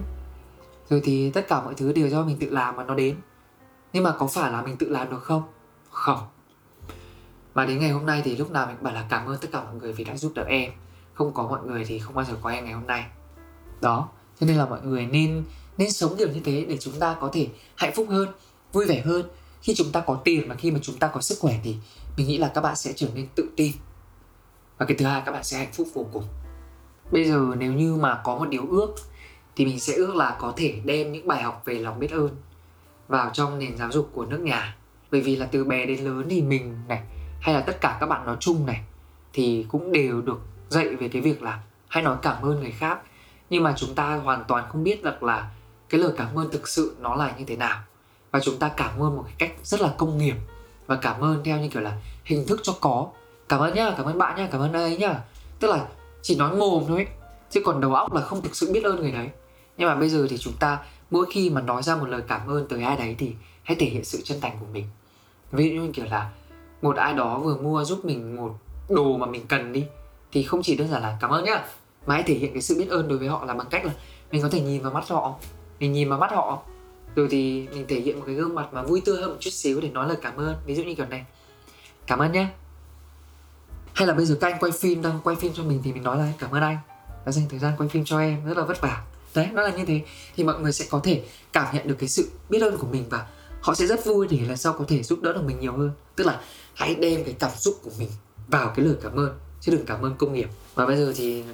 Rồi 0.90 1.00
thì 1.04 1.30
tất 1.30 1.48
cả 1.48 1.60
mọi 1.60 1.74
thứ 1.74 1.92
đều 1.92 2.08
do 2.08 2.22
mình 2.22 2.36
tự 2.40 2.50
làm 2.50 2.76
mà 2.76 2.84
nó 2.84 2.94
đến. 2.94 3.16
Nhưng 3.92 4.04
mà 4.04 4.14
có 4.18 4.26
phải 4.26 4.52
là 4.52 4.62
mình 4.62 4.76
tự 4.76 4.88
làm 4.88 5.10
được 5.10 5.22
không? 5.22 5.42
Không. 5.90 6.18
Và 7.54 7.66
đến 7.66 7.78
ngày 7.78 7.90
hôm 7.90 8.06
nay 8.06 8.22
thì 8.24 8.36
lúc 8.36 8.50
nào 8.50 8.66
mình 8.66 8.76
bảo 8.80 8.94
là 8.94 9.06
cảm 9.10 9.26
ơn 9.26 9.38
tất 9.40 9.48
cả 9.52 9.64
mọi 9.64 9.74
người 9.74 9.92
vì 9.92 10.04
đã 10.04 10.16
giúp 10.16 10.32
đỡ 10.34 10.44
em. 10.48 10.72
Không 11.14 11.34
có 11.34 11.42
mọi 11.42 11.60
người 11.66 11.84
thì 11.84 11.98
không 11.98 12.14
bao 12.14 12.24
giờ 12.24 12.34
có 12.42 12.50
em 12.50 12.64
ngày 12.64 12.74
hôm 12.74 12.86
nay. 12.86 13.04
Đó. 13.80 14.08
Cho 14.40 14.46
nên 14.46 14.56
là 14.56 14.66
mọi 14.66 14.80
người 14.82 15.06
nên 15.06 15.44
nên 15.78 15.90
sống 15.90 16.14
kiểu 16.18 16.28
như 16.28 16.40
thế 16.44 16.64
để 16.68 16.76
chúng 16.80 16.98
ta 17.00 17.16
có 17.20 17.30
thể 17.32 17.48
hạnh 17.76 17.92
phúc 17.94 18.06
hơn, 18.10 18.28
vui 18.72 18.86
vẻ 18.86 19.00
hơn. 19.00 19.28
Khi 19.62 19.74
chúng 19.76 19.92
ta 19.92 20.00
có 20.00 20.20
tiền 20.24 20.48
và 20.48 20.54
khi 20.54 20.70
mà 20.70 20.78
chúng 20.82 20.98
ta 20.98 21.08
có 21.08 21.20
sức 21.20 21.38
khỏe 21.40 21.60
thì 21.64 21.76
mình 22.16 22.28
nghĩ 22.28 22.38
là 22.38 22.48
các 22.54 22.60
bạn 22.60 22.76
sẽ 22.76 22.92
trở 22.96 23.08
nên 23.14 23.28
tự 23.34 23.48
tin. 23.56 23.72
Và 24.78 24.86
cái 24.86 24.96
thứ 24.96 25.06
hai, 25.06 25.22
các 25.26 25.32
bạn 25.32 25.44
sẽ 25.44 25.58
hạnh 25.58 25.72
phúc 25.72 25.88
vô 25.94 26.06
cùng 26.12 26.24
bây 27.10 27.24
giờ 27.24 27.46
nếu 27.58 27.72
như 27.72 27.96
mà 27.96 28.20
có 28.24 28.38
một 28.38 28.48
điều 28.48 28.66
ước 28.70 28.94
thì 29.56 29.64
mình 29.64 29.80
sẽ 29.80 29.94
ước 29.94 30.16
là 30.16 30.36
có 30.40 30.52
thể 30.56 30.80
đem 30.84 31.12
những 31.12 31.26
bài 31.26 31.42
học 31.42 31.62
về 31.64 31.74
lòng 31.74 31.98
biết 31.98 32.10
ơn 32.10 32.30
vào 33.08 33.30
trong 33.32 33.58
nền 33.58 33.76
giáo 33.76 33.92
dục 33.92 34.10
của 34.12 34.26
nước 34.26 34.40
nhà. 34.40 34.76
Bởi 35.10 35.20
vì 35.20 35.36
là 35.36 35.46
từ 35.46 35.64
bé 35.64 35.86
đến 35.86 36.04
lớn 36.04 36.26
thì 36.30 36.42
mình 36.42 36.76
này, 36.88 37.00
hay 37.40 37.54
là 37.54 37.60
tất 37.60 37.80
cả 37.80 37.96
các 38.00 38.06
bạn 38.06 38.26
nói 38.26 38.36
chung 38.40 38.66
này, 38.66 38.80
thì 39.32 39.66
cũng 39.68 39.92
đều 39.92 40.20
được 40.20 40.40
dạy 40.68 40.88
về 40.88 41.08
cái 41.08 41.22
việc 41.22 41.42
là 41.42 41.62
hãy 41.88 42.02
nói 42.02 42.16
cảm 42.22 42.42
ơn 42.42 42.60
người 42.60 42.70
khác. 42.70 42.98
Nhưng 43.50 43.62
mà 43.62 43.74
chúng 43.76 43.94
ta 43.94 44.14
hoàn 44.14 44.44
toàn 44.48 44.64
không 44.68 44.84
biết 44.84 45.02
được 45.02 45.22
là 45.22 45.50
cái 45.88 46.00
lời 46.00 46.12
cảm 46.16 46.38
ơn 46.38 46.50
thực 46.50 46.68
sự 46.68 46.96
nó 47.00 47.14
là 47.14 47.34
như 47.38 47.44
thế 47.44 47.56
nào. 47.56 47.80
Và 48.30 48.40
chúng 48.40 48.58
ta 48.58 48.68
cảm 48.68 49.02
ơn 49.02 49.16
một 49.16 49.24
cái 49.26 49.34
cách 49.38 49.58
rất 49.62 49.80
là 49.80 49.94
công 49.98 50.18
nghiệp 50.18 50.36
và 50.86 50.96
cảm 50.96 51.20
ơn 51.20 51.44
theo 51.44 51.58
như 51.58 51.68
kiểu 51.68 51.82
là 51.82 51.92
hình 52.24 52.46
thức 52.46 52.60
cho 52.62 52.72
có. 52.80 53.08
Cảm 53.48 53.60
ơn 53.60 53.74
nhá, 53.74 53.94
cảm 53.96 54.06
ơn 54.06 54.18
bạn 54.18 54.36
nhá, 54.36 54.48
cảm 54.52 54.60
ơn 54.60 54.72
ấy 54.72 54.96
nhá. 54.96 55.20
Tức 55.60 55.68
là 55.70 55.86
chỉ 56.22 56.36
nói 56.36 56.56
mồm 56.56 56.84
thôi. 56.88 57.06
Chứ 57.50 57.60
còn 57.64 57.80
đầu 57.80 57.94
óc 57.94 58.12
là 58.12 58.20
không 58.20 58.42
thực 58.42 58.56
sự 58.56 58.72
biết 58.72 58.84
ơn 58.84 59.00
người 59.00 59.12
đấy. 59.12 59.28
Nhưng 59.76 59.88
mà 59.88 59.94
bây 59.94 60.08
giờ 60.08 60.26
thì 60.30 60.38
chúng 60.38 60.54
ta, 60.60 60.78
mỗi 61.10 61.26
khi 61.30 61.50
mà 61.50 61.60
nói 61.60 61.82
ra 61.82 61.96
một 61.96 62.08
lời 62.08 62.22
cảm 62.28 62.48
ơn 62.48 62.68
tới 62.68 62.82
ai 62.82 62.96
đấy 62.96 63.14
thì 63.18 63.32
hãy 63.62 63.76
thể 63.80 63.86
hiện 63.86 64.04
sự 64.04 64.20
chân 64.24 64.40
thành 64.40 64.56
của 64.60 64.66
mình. 64.72 64.84
Ví 65.52 65.70
dụ 65.70 65.82
như 65.82 65.92
kiểu 65.92 66.04
là, 66.04 66.30
một 66.82 66.96
ai 66.96 67.14
đó 67.14 67.38
vừa 67.38 67.56
mua 67.56 67.84
giúp 67.84 68.04
mình 68.04 68.36
một 68.36 68.54
đồ 68.88 69.16
mà 69.16 69.26
mình 69.26 69.46
cần 69.48 69.72
đi, 69.72 69.84
thì 70.32 70.42
không 70.42 70.62
chỉ 70.62 70.76
đơn 70.76 70.88
giản 70.88 71.02
là 71.02 71.18
cảm 71.20 71.30
ơn 71.30 71.44
nhá, 71.44 71.64
mà 72.06 72.14
hãy 72.14 72.22
thể 72.22 72.34
hiện 72.34 72.52
cái 72.52 72.62
sự 72.62 72.78
biết 72.78 72.88
ơn 72.90 73.08
đối 73.08 73.18
với 73.18 73.28
họ 73.28 73.44
là 73.44 73.54
bằng 73.54 73.66
cách 73.70 73.84
là 73.84 73.92
mình 74.32 74.42
có 74.42 74.48
thể 74.48 74.60
nhìn 74.60 74.82
vào 74.82 74.92
mắt 74.92 75.08
họ. 75.08 75.34
Mình 75.80 75.92
nhìn 75.92 76.08
vào 76.08 76.18
mắt 76.18 76.30
họ, 76.30 76.62
rồi 77.14 77.28
thì 77.30 77.68
mình 77.72 77.84
thể 77.88 78.00
hiện 78.00 78.18
một 78.18 78.22
cái 78.26 78.34
gương 78.34 78.54
mặt 78.54 78.68
mà 78.72 78.82
vui 78.82 79.02
tươi 79.04 79.16
hơn 79.16 79.30
một 79.30 79.36
chút 79.40 79.50
xíu 79.50 79.80
để 79.80 79.90
nói 79.90 80.08
lời 80.08 80.16
cảm 80.22 80.36
ơn. 80.36 80.56
Ví 80.66 80.74
dụ 80.74 80.82
như 80.82 80.94
kiểu 80.94 81.06
này. 81.06 81.24
Cảm 82.06 82.18
ơn 82.18 82.32
nhé 82.32 82.48
hay 83.98 84.06
là 84.06 84.14
bây 84.14 84.26
giờ 84.26 84.36
các 84.40 84.52
anh 84.52 84.60
quay 84.60 84.72
phim 84.72 85.02
đang 85.02 85.20
quay 85.24 85.36
phim 85.36 85.52
cho 85.54 85.62
mình 85.62 85.80
thì 85.84 85.92
mình 85.92 86.02
nói 86.02 86.18
là 86.18 86.32
cảm 86.38 86.50
ơn 86.50 86.62
anh 86.62 86.78
đã 87.26 87.32
dành 87.32 87.48
thời 87.50 87.58
gian 87.58 87.72
quay 87.78 87.88
phim 87.88 88.04
cho 88.04 88.20
em, 88.20 88.44
rất 88.44 88.56
là 88.56 88.64
vất 88.64 88.80
vả. 88.80 89.04
Đấy, 89.34 89.48
nó 89.52 89.62
là 89.62 89.70
như 89.76 89.84
thế. 89.84 90.02
Thì 90.36 90.44
mọi 90.44 90.60
người 90.60 90.72
sẽ 90.72 90.84
có 90.90 91.00
thể 91.04 91.22
cảm 91.52 91.74
nhận 91.74 91.88
được 91.88 91.96
cái 91.98 92.08
sự 92.08 92.30
biết 92.50 92.62
ơn 92.62 92.76
của 92.76 92.86
mình 92.86 93.04
và 93.10 93.26
họ 93.60 93.74
sẽ 93.74 93.86
rất 93.86 94.04
vui 94.04 94.26
để 94.30 94.38
là 94.48 94.56
sau 94.56 94.72
có 94.72 94.84
thể 94.88 95.02
giúp 95.02 95.22
đỡ 95.22 95.32
được 95.32 95.44
mình 95.44 95.60
nhiều 95.60 95.72
hơn. 95.72 95.90
Tức 96.16 96.26
là 96.26 96.40
hãy 96.74 96.94
đem 96.94 97.24
cái 97.24 97.34
cảm 97.38 97.50
xúc 97.56 97.80
của 97.82 97.90
mình 97.98 98.08
vào 98.48 98.72
cái 98.76 98.86
lời 98.86 98.94
cảm 99.02 99.16
ơn, 99.16 99.38
chứ 99.60 99.72
đừng 99.72 99.86
cảm 99.86 100.02
ơn 100.02 100.16
công 100.16 100.32
nghiệp. 100.32 100.48
Và 100.74 100.86
bây 100.86 100.96
giờ 100.96 101.12
thì 101.16 101.44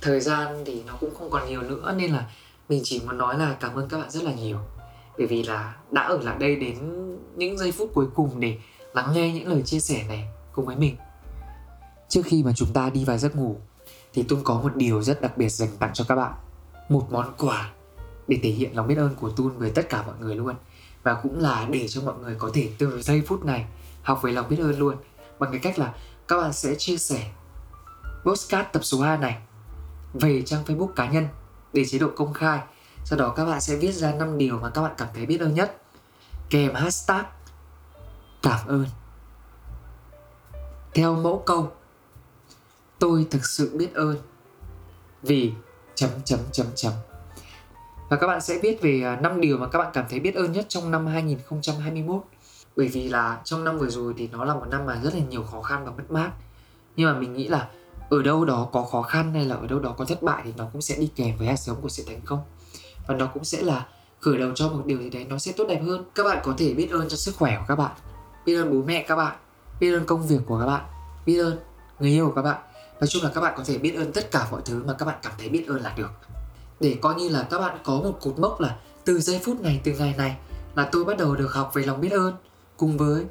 thời 0.00 0.20
gian 0.20 0.62
thì 0.66 0.82
nó 0.86 0.96
cũng 1.00 1.14
không 1.18 1.30
còn 1.30 1.48
nhiều 1.48 1.62
nữa 1.62 1.94
nên 1.96 2.12
là 2.12 2.30
mình 2.68 2.80
chỉ 2.84 3.00
muốn 3.06 3.18
nói 3.18 3.38
là 3.38 3.56
cảm 3.60 3.74
ơn 3.74 3.88
các 3.88 3.98
bạn 3.98 4.10
rất 4.10 4.22
là 4.22 4.32
nhiều. 4.34 4.58
Bởi 5.18 5.26
vì 5.26 5.42
là 5.42 5.76
đã 5.90 6.02
ở 6.02 6.18
lại 6.22 6.36
đây 6.38 6.56
đến 6.56 6.76
những 7.36 7.58
giây 7.58 7.72
phút 7.72 7.90
cuối 7.94 8.06
cùng 8.14 8.40
để 8.40 8.58
lắng 8.94 9.12
nghe 9.14 9.32
những 9.32 9.48
lời 9.48 9.62
chia 9.62 9.80
sẻ 9.80 10.04
này 10.08 10.28
cùng 10.52 10.66
với 10.66 10.76
mình 10.76 10.96
trước 12.08 12.22
khi 12.24 12.42
mà 12.42 12.52
chúng 12.56 12.72
ta 12.72 12.90
đi 12.90 13.04
vào 13.04 13.18
giấc 13.18 13.36
ngủ, 13.36 13.56
thì 14.12 14.22
Tun 14.22 14.40
có 14.44 14.54
một 14.54 14.76
điều 14.76 15.02
rất 15.02 15.22
đặc 15.22 15.38
biệt 15.38 15.48
dành 15.48 15.76
tặng 15.78 15.90
cho 15.94 16.04
các 16.08 16.14
bạn. 16.14 16.32
Một 16.88 17.06
món 17.10 17.34
quà 17.38 17.70
để 18.28 18.38
thể 18.42 18.50
hiện 18.50 18.76
lòng 18.76 18.86
biết 18.86 18.98
ơn 18.98 19.14
của 19.14 19.30
Tun 19.30 19.58
với 19.58 19.70
tất 19.70 19.88
cả 19.88 20.02
mọi 20.02 20.14
người 20.20 20.36
luôn. 20.36 20.54
Và 21.02 21.14
cũng 21.14 21.40
là 21.40 21.66
để 21.70 21.88
cho 21.88 22.00
mọi 22.02 22.14
người 22.18 22.34
có 22.38 22.50
thể 22.54 22.70
từ 22.78 23.02
giây 23.02 23.22
phút 23.26 23.44
này 23.44 23.66
học 24.02 24.22
về 24.22 24.32
lòng 24.32 24.48
biết 24.48 24.58
ơn 24.60 24.78
luôn. 24.78 24.96
Bằng 25.38 25.50
cái 25.50 25.60
cách 25.60 25.78
là 25.78 25.94
các 26.28 26.36
bạn 26.36 26.52
sẽ 26.52 26.74
chia 26.74 26.96
sẻ 26.96 27.30
postcard 28.24 28.68
tập 28.72 28.84
số 28.84 29.00
2 29.00 29.18
này 29.18 29.38
về 30.14 30.42
trang 30.42 30.64
Facebook 30.64 30.92
cá 30.96 31.08
nhân 31.08 31.28
để 31.72 31.84
chế 31.84 31.98
độ 31.98 32.08
công 32.16 32.32
khai. 32.32 32.60
Sau 33.04 33.18
đó 33.18 33.28
các 33.36 33.44
bạn 33.44 33.60
sẽ 33.60 33.76
viết 33.76 33.92
ra 33.92 34.14
5 34.14 34.38
điều 34.38 34.58
mà 34.58 34.70
các 34.70 34.82
bạn 34.82 34.92
cảm 34.98 35.08
thấy 35.14 35.26
biết 35.26 35.40
ơn 35.40 35.54
nhất. 35.54 35.82
Kèm 36.50 36.74
hashtag 36.74 37.24
cảm 38.42 38.66
ơn. 38.66 38.86
Theo 40.94 41.14
mẫu 41.14 41.42
câu 41.46 41.72
tôi 42.98 43.26
thực 43.30 43.46
sự 43.46 43.76
biết 43.76 43.94
ơn. 43.94 44.16
Vì 45.22 45.52
chấm 45.94 46.10
chấm 46.24 46.40
chấm 46.52 46.66
chấm. 46.74 46.92
Và 48.08 48.16
các 48.16 48.26
bạn 48.26 48.40
sẽ 48.40 48.58
viết 48.62 48.82
về 48.82 49.02
à, 49.04 49.20
5 49.22 49.40
điều 49.40 49.58
mà 49.58 49.66
các 49.66 49.78
bạn 49.78 49.90
cảm 49.94 50.04
thấy 50.10 50.20
biết 50.20 50.34
ơn 50.34 50.52
nhất 50.52 50.66
trong 50.68 50.90
năm 50.90 51.06
2021 51.06 52.22
bởi 52.76 52.88
vì 52.88 53.08
là 53.08 53.40
trong 53.44 53.64
năm 53.64 53.78
vừa 53.78 53.88
rồi 53.88 54.14
thì 54.16 54.28
nó 54.32 54.44
là 54.44 54.54
một 54.54 54.66
năm 54.70 54.86
mà 54.86 55.00
rất 55.02 55.14
là 55.14 55.20
nhiều 55.30 55.42
khó 55.42 55.62
khăn 55.62 55.84
và 55.84 55.90
mất 55.90 56.10
mát. 56.10 56.30
Nhưng 56.96 57.12
mà 57.12 57.18
mình 57.18 57.32
nghĩ 57.32 57.48
là 57.48 57.68
ở 58.10 58.22
đâu 58.22 58.44
đó 58.44 58.68
có 58.72 58.82
khó 58.82 59.02
khăn 59.02 59.34
hay 59.34 59.44
là 59.44 59.54
ở 59.54 59.66
đâu 59.66 59.78
đó 59.78 59.94
có 59.98 60.04
thất 60.04 60.22
bại 60.22 60.42
thì 60.44 60.52
nó 60.56 60.66
cũng 60.72 60.82
sẽ 60.82 60.96
đi 60.98 61.10
kèm 61.16 61.36
với 61.38 61.46
hạt 61.46 61.58
giống 61.58 61.80
của 61.80 61.88
sự 61.88 62.04
thành 62.06 62.20
công. 62.24 62.40
Và 63.06 63.14
nó 63.14 63.26
cũng 63.26 63.44
sẽ 63.44 63.62
là 63.62 63.86
khởi 64.20 64.38
đầu 64.38 64.50
cho 64.54 64.68
một 64.68 64.82
điều 64.86 64.98
gì 64.98 65.10
đấy 65.10 65.26
nó 65.28 65.38
sẽ 65.38 65.52
tốt 65.52 65.64
đẹp 65.68 65.82
hơn. 65.86 66.04
Các 66.14 66.24
bạn 66.24 66.38
có 66.44 66.54
thể 66.58 66.74
biết 66.74 66.90
ơn 66.90 67.08
cho 67.08 67.16
sức 67.16 67.36
khỏe 67.36 67.56
của 67.58 67.64
các 67.68 67.76
bạn, 67.76 67.92
biết 68.46 68.56
ơn 68.56 68.70
bố 68.70 68.86
mẹ 68.86 69.04
các 69.08 69.16
bạn, 69.16 69.36
biết 69.80 69.94
ơn 69.94 70.06
công 70.06 70.26
việc 70.26 70.40
của 70.46 70.60
các 70.60 70.66
bạn, 70.66 70.84
biết 71.26 71.38
ơn 71.38 71.58
người 72.00 72.10
yêu 72.10 72.26
của 72.26 72.34
các 72.34 72.42
bạn 72.42 72.62
nói 73.00 73.08
chung 73.08 73.22
là 73.22 73.30
các 73.34 73.40
bạn 73.40 73.54
có 73.56 73.64
thể 73.66 73.78
biết 73.78 73.96
ơn 73.96 74.12
tất 74.12 74.30
cả 74.30 74.48
mọi 74.50 74.60
thứ 74.64 74.82
mà 74.86 74.92
các 74.92 75.06
bạn 75.06 75.18
cảm 75.22 75.32
thấy 75.38 75.48
biết 75.48 75.64
ơn 75.68 75.82
là 75.82 75.94
được. 75.96 76.10
Để 76.80 76.96
coi 77.00 77.14
như 77.14 77.28
là 77.28 77.46
các 77.50 77.58
bạn 77.58 77.78
có 77.84 77.92
một 77.92 78.18
cột 78.20 78.38
mốc 78.38 78.60
là 78.60 78.76
từ 79.04 79.20
giây 79.20 79.40
phút 79.44 79.60
này, 79.60 79.80
từ 79.84 79.92
ngày 79.92 80.14
này 80.18 80.36
là 80.74 80.88
tôi 80.92 81.04
bắt 81.04 81.18
đầu 81.18 81.36
được 81.36 81.52
học 81.52 81.70
về 81.74 81.82
lòng 81.82 82.00
biết 82.00 82.12
ơn 82.12 82.34
cùng 82.76 82.96
với 82.96 83.24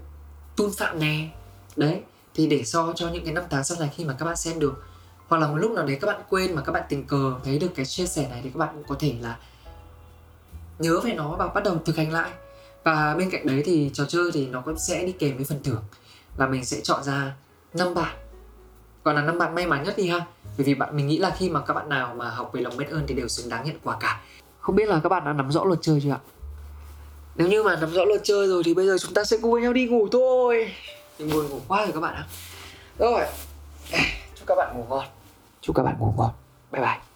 tun 0.56 0.71
phạm 0.77 0.99
nè 0.99 1.30
đấy, 1.75 2.01
thì 2.36 2.47
để 2.47 2.63
so 2.63 2.93
cho 2.95 3.10
những 3.10 3.25
cái 3.25 3.34
năm 3.34 3.43
tháng 3.49 3.63
sau 3.63 3.77
này 3.80 3.89
khi 3.95 4.06
mà 4.06 4.15
các 4.19 4.25
bạn 4.25 4.36
xem 4.36 4.60
được, 4.60 4.84
hoặc 5.27 5.38
là 5.38 5.47
một 5.47 5.56
lúc 5.56 5.71
nào 5.71 5.86
đấy 5.86 5.97
các 6.01 6.08
bạn 6.08 6.21
quên 6.30 6.56
mà 6.56 6.62
các 6.62 6.71
bạn 6.71 6.84
tình 6.89 7.08
cờ 7.08 7.34
thấy 7.43 7.60
được 7.60 7.69
cái 7.75 7.86
chia 7.86 8.08
sẻ 8.08 8.27
này 8.30 8.41
thì 8.43 8.49
các 8.49 8.58
bạn 8.58 8.69
cũng 8.73 8.84
có 8.88 8.95
thể 8.99 9.15
là 9.21 9.38
nhớ 10.80 10.99
về 10.99 11.13
nó 11.13 11.36
và 11.36 11.47
bắt 11.47 11.63
đầu 11.63 11.77
thực 11.86 11.95
hành 11.95 12.12
lại. 12.12 12.32
Và 12.84 13.15
bên 13.15 13.30
cạnh 13.30 13.47
đấy 13.47 13.63
thì 13.65 13.91
trò 13.93 14.06
chơi 14.06 14.32
thì 14.34 14.47
nó 14.47 14.62
cũng 14.62 14.80
sẽ 14.80 15.03
đi 15.03 15.12
kèm 15.12 15.36
với 15.36 15.45
phần 15.45 15.63
thưởng. 15.63 15.84
Là 16.38 16.47
mình 16.47 16.65
sẽ 16.65 16.80
chọn 16.84 17.03
ra 17.03 17.36
năm 17.73 17.93
bạn 17.93 18.15
còn 19.08 19.15
là 19.15 19.22
năm 19.22 19.38
bạn 19.38 19.56
may 19.56 19.67
mắn 19.67 19.84
nhất 19.84 19.93
đi 19.98 20.08
ha. 20.08 20.26
Bởi 20.58 20.65
vì 20.65 20.76
bạn 20.76 20.98
mình 20.98 21.08
nghĩ 21.08 21.17
là 21.17 21.36
khi 21.38 21.50
mà 21.50 21.62
các 21.62 21.74
bạn 21.74 21.89
nào 21.89 22.15
mà 22.17 22.30
học 22.30 22.50
về 22.54 22.62
lòng 22.62 22.78
biết 22.78 22.86
ơn 22.91 23.04
thì 23.08 23.15
đều 23.15 23.28
xứng 23.28 23.50
đáng 23.50 23.65
nhận 23.65 23.76
quà 23.84 23.98
cả. 24.00 24.22
Không 24.60 24.76
biết 24.76 24.89
là 24.89 25.00
các 25.04 25.10
bạn 25.10 25.26
đã 25.26 25.34
nắm 25.34 25.52
rõ 25.52 25.63
luật 25.63 25.80
chơi 25.82 26.00
chưa 26.04 26.12
ạ? 26.12 26.20
Nếu 27.36 27.48
như 27.48 27.63
mà 27.63 27.76
nắm 27.76 27.91
rõ 27.91 28.06
luật 28.06 28.22
chơi 28.24 28.48
rồi 28.48 28.63
thì 28.63 28.74
bây 28.74 28.88
giờ 28.88 28.98
chúng 28.98 29.13
ta 29.13 29.24
sẽ 29.24 29.38
cùng 29.41 29.52
với 29.52 29.62
nhau 29.62 29.74
đi 29.74 29.86
ngủ 29.88 30.08
thôi. 30.12 30.74
Mình 31.20 31.30
buồn 31.34 31.50
ngủ 31.50 31.60
quá 31.67 31.84
rồi 31.84 31.91
các 31.93 32.00
bạn 32.00 32.15
ạ. 32.15 32.26
Rồi. 33.00 33.26
Chúc 34.36 34.48
các 34.48 34.56
bạn 34.56 34.78
ngủ 34.78 34.86
ngon. 34.89 35.06
Chúc 35.62 35.76
các 35.76 35.84
bạn 35.84 35.96
ngủ 36.00 36.13
ngon. 36.17 36.32
Bye 36.72 36.82
bye 36.82 37.07